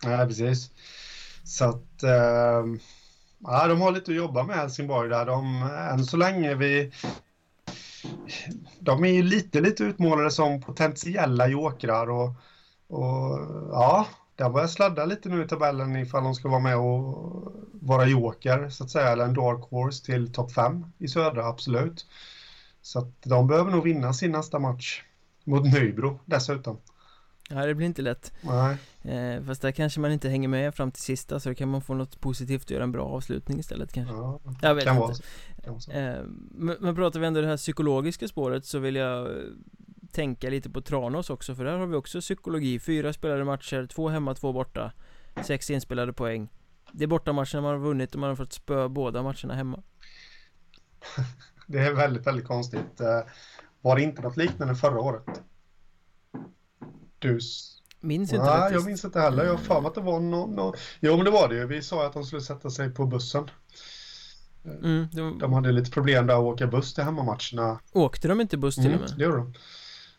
[0.04, 0.72] Nej precis.
[1.44, 2.64] Så att eh,
[3.46, 5.26] Ja, de har lite att jobba med Helsingborg där.
[5.26, 6.92] De, än så länge vi
[8.80, 12.30] De är ju lite, lite utmålade som potentiella jokrar och,
[12.88, 13.40] och
[13.72, 18.06] ja de börjar sladda lite nu i tabellen ifall de ska vara med och vara
[18.06, 22.06] joker så att säga, eller en dark horse till topp 5 i södra, absolut.
[22.84, 25.04] Så att de behöver nog vinna sin nästa match
[25.44, 26.78] mot Nybro dessutom.
[27.50, 28.34] Ja, det blir inte lätt.
[28.42, 28.78] Nej.
[29.02, 31.94] Eh, fast där kanske man inte hänger med fram till sista så kan man få
[31.94, 34.16] något positivt och göra en bra avslutning istället kanske.
[34.16, 36.00] Ja, jag vet inte.
[36.00, 39.44] Eh, men, men pratar vi ändå det här psykologiska spåret så vill jag eh,
[40.12, 42.80] tänka lite på Tranås också för där har vi också psykologi.
[42.80, 44.92] Fyra spelade matcher, två hemma, två borta.
[45.44, 46.50] Sex inspelade poäng.
[46.92, 49.84] Det är bortamatcherna man har vunnit och man har fått spö båda matcherna hemma.
[51.68, 53.02] Det är väldigt, väldigt konstigt.
[53.02, 53.20] Eh,
[53.82, 55.24] var det inte något liknande förra året?
[57.20, 57.40] Du...
[58.00, 58.80] Minns inte Nej, faktiskt.
[58.80, 59.44] jag minns inte heller.
[59.44, 60.56] Jag har för mig att det var någon...
[60.56, 60.74] No...
[61.00, 61.68] Jo, men det var det ju.
[61.68, 63.50] Vi sa att de skulle sätta sig på bussen.
[64.66, 65.40] Mm, de...
[65.40, 67.80] de hade lite problem där att åka buss till hemmamatcherna.
[67.92, 69.18] Åkte de inte buss till mm, och med?
[69.18, 69.54] det gjorde de.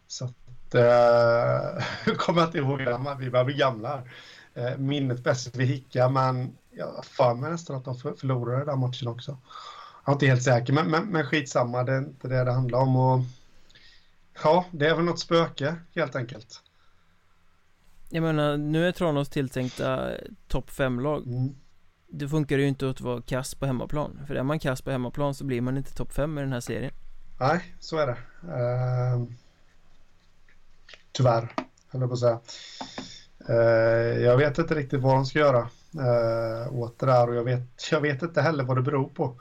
[0.07, 0.35] Så att...
[0.75, 4.11] Äh, kommer jag inte ihåg det, vi börjar bli gamla här.
[4.55, 8.79] Äh, minnet bäst vi hicka, men jag har för mig nästan att de förlorade den
[8.79, 9.39] matchen också.
[10.05, 12.79] Jag är inte helt säker, men, men, men skitsamma, det är inte det det handlar
[12.79, 12.97] om.
[12.97, 13.21] Och,
[14.43, 16.63] ja, det är väl något spöke helt enkelt.
[18.09, 20.11] Jag menar, nu är Tranås tilltänkta
[20.49, 21.27] topp 5-lag.
[21.27, 21.55] Mm.
[22.09, 24.21] Det funkar ju inte att vara kass på hemmaplan.
[24.27, 26.61] För är man kass på hemmaplan så blir man inte topp 5 i den här
[26.61, 26.93] serien.
[27.41, 28.17] Nej, så är det.
[28.43, 29.29] Uh,
[31.13, 31.55] tyvärr,
[31.89, 32.41] höll jag på att säga.
[33.49, 37.45] Eh, jag vet inte riktigt vad de ska göra eh, åt det där och jag
[37.45, 39.41] vet, jag vet inte heller vad det beror på.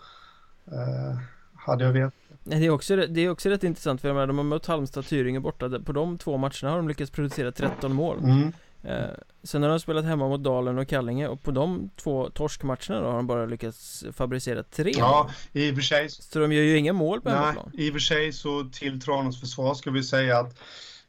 [0.67, 1.17] Eh,
[1.55, 2.13] hade jag vet.
[2.43, 4.65] Nej, det, är också, det är också rätt intressant för jag menar, de har mött
[4.65, 8.53] Halmstad Tyringe borta På de två matcherna har de lyckats producera 13 mål Mm.
[8.83, 9.09] eh,
[9.43, 13.07] Sen har de spelat hemma mot Dalen och Kallinge och på de två torskmatcherna då
[13.07, 16.09] har de bara lyckats fabricera tre Ja, i och för sig.
[16.09, 19.01] Så de gör ju inga mål på Nej, hemmaplan i och för sig så till
[19.01, 20.59] Tranås försvar ska vi säga att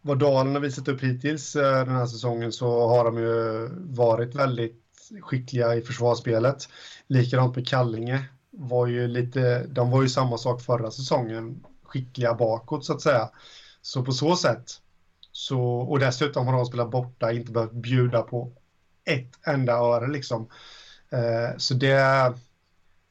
[0.02, 4.34] vad Dalen har visat upp hittills eh, den här säsongen så har de ju varit
[4.34, 4.80] väldigt
[5.22, 6.68] skickliga i försvarsspelet.
[7.06, 8.24] Likadant med Kallinge
[8.56, 13.30] var ju lite, de var ju samma sak förra säsongen, skickliga bakåt så att säga.
[13.82, 14.80] Så på så sätt
[15.32, 18.52] så, och dessutom har de spelat borta, inte behövt bjuda på
[19.04, 20.48] ett enda öre liksom.
[21.10, 22.34] Eh, så det,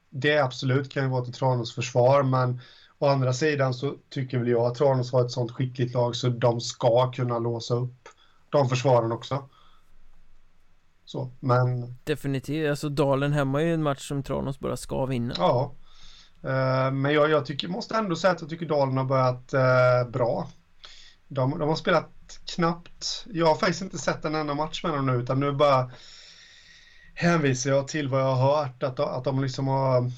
[0.10, 2.62] det absolut kan ju vara till Tranås försvar, men
[2.98, 6.30] å andra sidan så tycker väl jag att Tranås har ett sånt skickligt lag så
[6.30, 8.10] de ska kunna låsa upp
[8.50, 9.50] de försvaren också.
[11.14, 15.34] Så, men Definitivt, alltså Dalen hemma är ju en match som Tranås bara ska vinna
[15.38, 15.76] ja.
[16.44, 20.12] Eh, Men jag, jag tycker, måste ändå säga att jag tycker Dalen har börjat eh,
[20.12, 20.48] bra.
[21.28, 25.06] De, de har spelat knappt, jag har faktiskt inte sett en enda match med dem
[25.06, 25.92] nu utan nu bara
[27.14, 30.12] hänvisar jag till vad jag har hört att, att de liksom har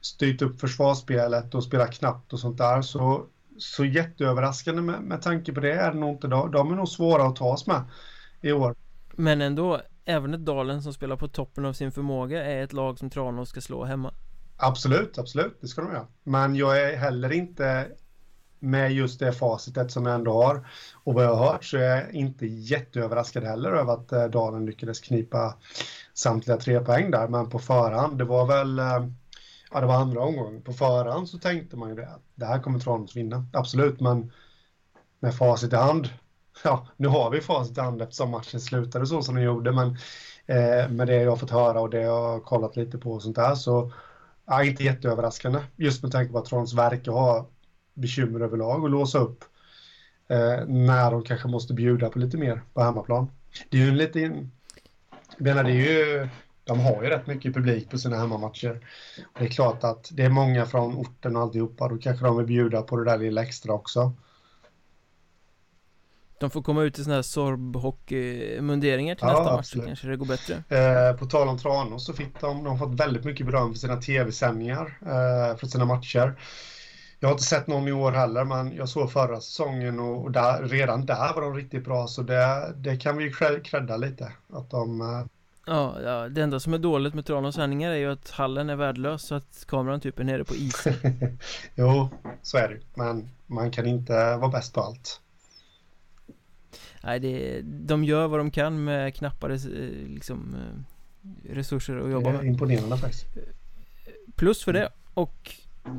[0.00, 3.26] styrt upp försvarsspelet och spelat knappt och sånt där så,
[3.58, 6.28] så jätteöverraskande med, med tanke på det är det nog inte.
[6.28, 7.82] De, de är nog svåra att tas med
[8.40, 8.74] i år.
[9.16, 12.98] Men ändå, även ett Dalen som spelar på toppen av sin förmåga är ett lag
[12.98, 14.14] som Tranås ska slå hemma
[14.56, 16.06] Absolut, absolut, det ska de göra.
[16.22, 17.88] Men jag är heller inte
[18.58, 20.68] med just det facitet som jag ändå har.
[21.04, 24.66] Och vad jag har hört så är jag inte jätteöverraskad heller över att eh, Dalen
[24.66, 25.54] lyckades knipa
[26.14, 27.28] samtliga tre poäng där.
[27.28, 29.08] Men på förhand, det var väl, eh,
[29.72, 30.62] ja det var andra omgången.
[30.62, 33.46] På förhand så tänkte man ju det, att det här kommer Tranås vinna.
[33.52, 34.32] Absolut, men
[35.20, 36.08] med facit i hand,
[36.64, 39.72] ja nu har vi facit i hand eftersom matchen slutade så som den gjorde.
[39.72, 39.88] Men
[40.46, 43.22] eh, med det jag har fått höra och det jag har kollat lite på och
[43.22, 43.92] sånt där så
[44.46, 45.58] Ja, inte jätteöverraskande.
[45.76, 47.48] Just med tanke på att Trons verkar ha
[47.94, 49.44] bekymmer överlag att låsa upp.
[50.28, 53.30] Eh, när de kanske måste bjuda på lite mer på hemmaplan.
[53.68, 54.50] Det är ju en liten...
[55.36, 56.28] Jag menar, det är ju...
[56.64, 58.86] De har ju rätt mycket publik på sina hemmamatcher.
[59.34, 61.88] Och det är klart att det är många från orten och alltihopa.
[61.88, 64.12] Då kanske de vill bjuda på det där lilla extra också.
[66.40, 69.84] De får komma ut i sådana här Sorb-hockey-munderingar till Ja, nästa match absolut.
[69.84, 72.78] så kanske det går bättre Eh, på tal om Tranås så fick de, de har
[72.88, 76.34] fått väldigt mycket beröm för sina tv-sändningar eh, från sina matcher.
[77.20, 80.30] Jag har inte sett någon i år heller, men jag såg förra säsongen och, och
[80.32, 83.96] där, redan där var de riktigt bra, så det, det kan vi ju cred- credda
[83.96, 84.32] lite.
[84.52, 85.24] Att de, eh,
[85.66, 88.76] Ja, ja, det enda som är dåligt med Tranås sändningar är ju att hallen är
[88.76, 90.94] värdelös så att kameran typ är nere på isen
[91.74, 92.08] jo,
[92.42, 92.80] så är det.
[92.94, 95.20] Men man kan inte vara bäst på allt.
[97.06, 99.68] Nej, det, de gör vad de kan med knappa res-
[100.08, 103.26] liksom, eh, resurser att jobba Det är med imponerande faktiskt.
[104.36, 105.54] Plus för det och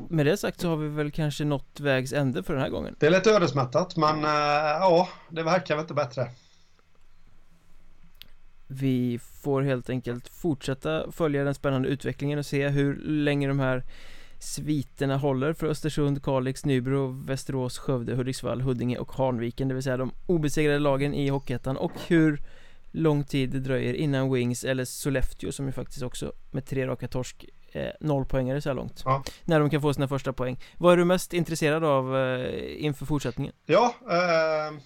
[0.10, 2.96] med det sagt så har vi väl kanske nått vägs ände för den här gången
[3.00, 4.30] Det är lite ödesmättat, men eh,
[4.80, 6.28] ja, det verkar väl inte bättre.
[8.68, 13.84] Vi får helt enkelt fortsätta följa den spännande utvecklingen och se hur länge de här
[14.40, 19.98] sviterna håller för Östersund, Kalix, Nybro, Västerås, Skövde, Hudiksvall, Huddinge och Hanviken Det vill säga
[19.98, 22.42] de obesegrade lagen i Hockeyettan och hur
[22.92, 27.08] lång tid det dröjer innan Wings eller Sollefteå som ju faktiskt också med tre raka
[27.08, 29.24] torsk eh, noll poängare så här långt Ja.
[29.46, 33.06] När de kan få sina första poäng Vad är du mest intresserad av eh, inför
[33.06, 33.54] fortsättningen?
[33.66, 34.78] Ja, eh,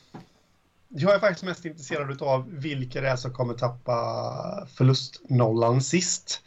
[0.87, 6.41] jag är faktiskt mest intresserad av vilka det är som kommer tappa förlustnollan sist.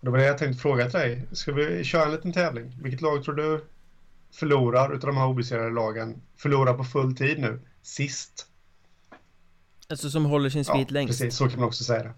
[0.00, 1.26] Det var det jag tänkte fråga till dig.
[1.32, 2.78] Ska vi köra en liten tävling?
[2.82, 3.64] Vilket lag tror du
[4.32, 6.22] förlorar utav de här obesegrade lagen?
[6.36, 8.46] Förlorar på full tid nu, sist?
[9.88, 11.36] Alltså som håller sin svit längst precis.
[11.36, 12.14] Så kan man också säga det.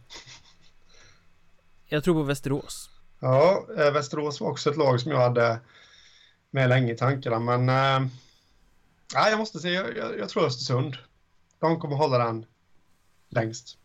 [1.87, 5.61] Jag tror på Västerås Ja, eh, Västerås var också ett lag som jag hade
[6.51, 7.69] med länge i tankarna, men
[9.15, 10.97] ja, jag måste säga, jag, jag, jag tror Östersund.
[11.59, 12.47] De kommer hålla den
[13.29, 13.80] längst.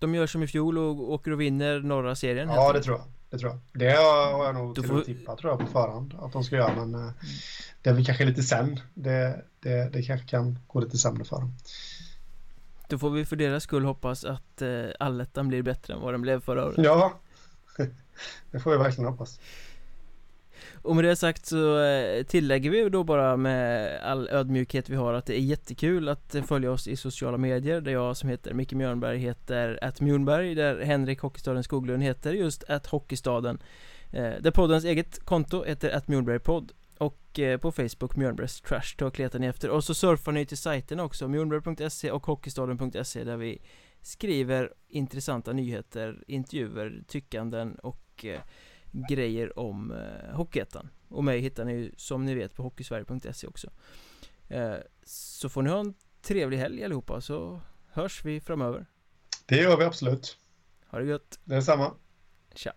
[0.00, 3.06] De gör som i fjol och åker och vinner norra serien Ja, det tror jag.
[3.30, 3.60] Det tror jag.
[3.80, 6.44] Det har jag nog Du till och får- tippat tror jag på förhand att de
[6.44, 7.10] ska göra, men eh,
[7.82, 8.80] det är väl kanske lite sen.
[8.94, 11.54] Det, det, det kanske kan gå lite sämre för dem.
[12.88, 16.22] Då får vi för deras skull hoppas att eh, allettan blir bättre än vad den
[16.22, 17.12] blev förra året Ja,
[18.50, 19.40] det får vi verkligen hoppas.
[20.82, 25.12] Och med det sagt så eh, tillägger vi då bara med all ödmjukhet vi har
[25.12, 28.72] att det är jättekul att följa oss i sociala medier där jag som heter Micke
[28.72, 33.58] Mjörnberg heter att Mjörnberg där Henrik Hockeystaden Skoglund heter just att Hockeystaden.
[34.12, 39.18] Eh, där poddens eget konto heter att Mjörnbergpodd Och eh, på Facebook Mjörnbergs Trash Talk
[39.18, 39.70] letar ni efter.
[39.70, 43.62] Och så surfar ni till sajten också mjörnberg.se och Hockeystaden.se där vi
[44.02, 48.24] skriver intressanta nyheter, intervjuer, tyckanden och
[48.92, 53.70] grejer om eh, Hockeyettan Och mig hittar ni som ni vet på Hockeysverige.se också
[54.48, 54.74] eh,
[55.04, 57.60] Så får ni ha en trevlig helg allihopa så
[57.92, 58.86] hörs vi framöver
[59.46, 60.38] Det gör vi absolut.
[60.86, 61.40] Ha det gött!
[61.44, 61.94] Detsamma.
[62.54, 62.72] Tja!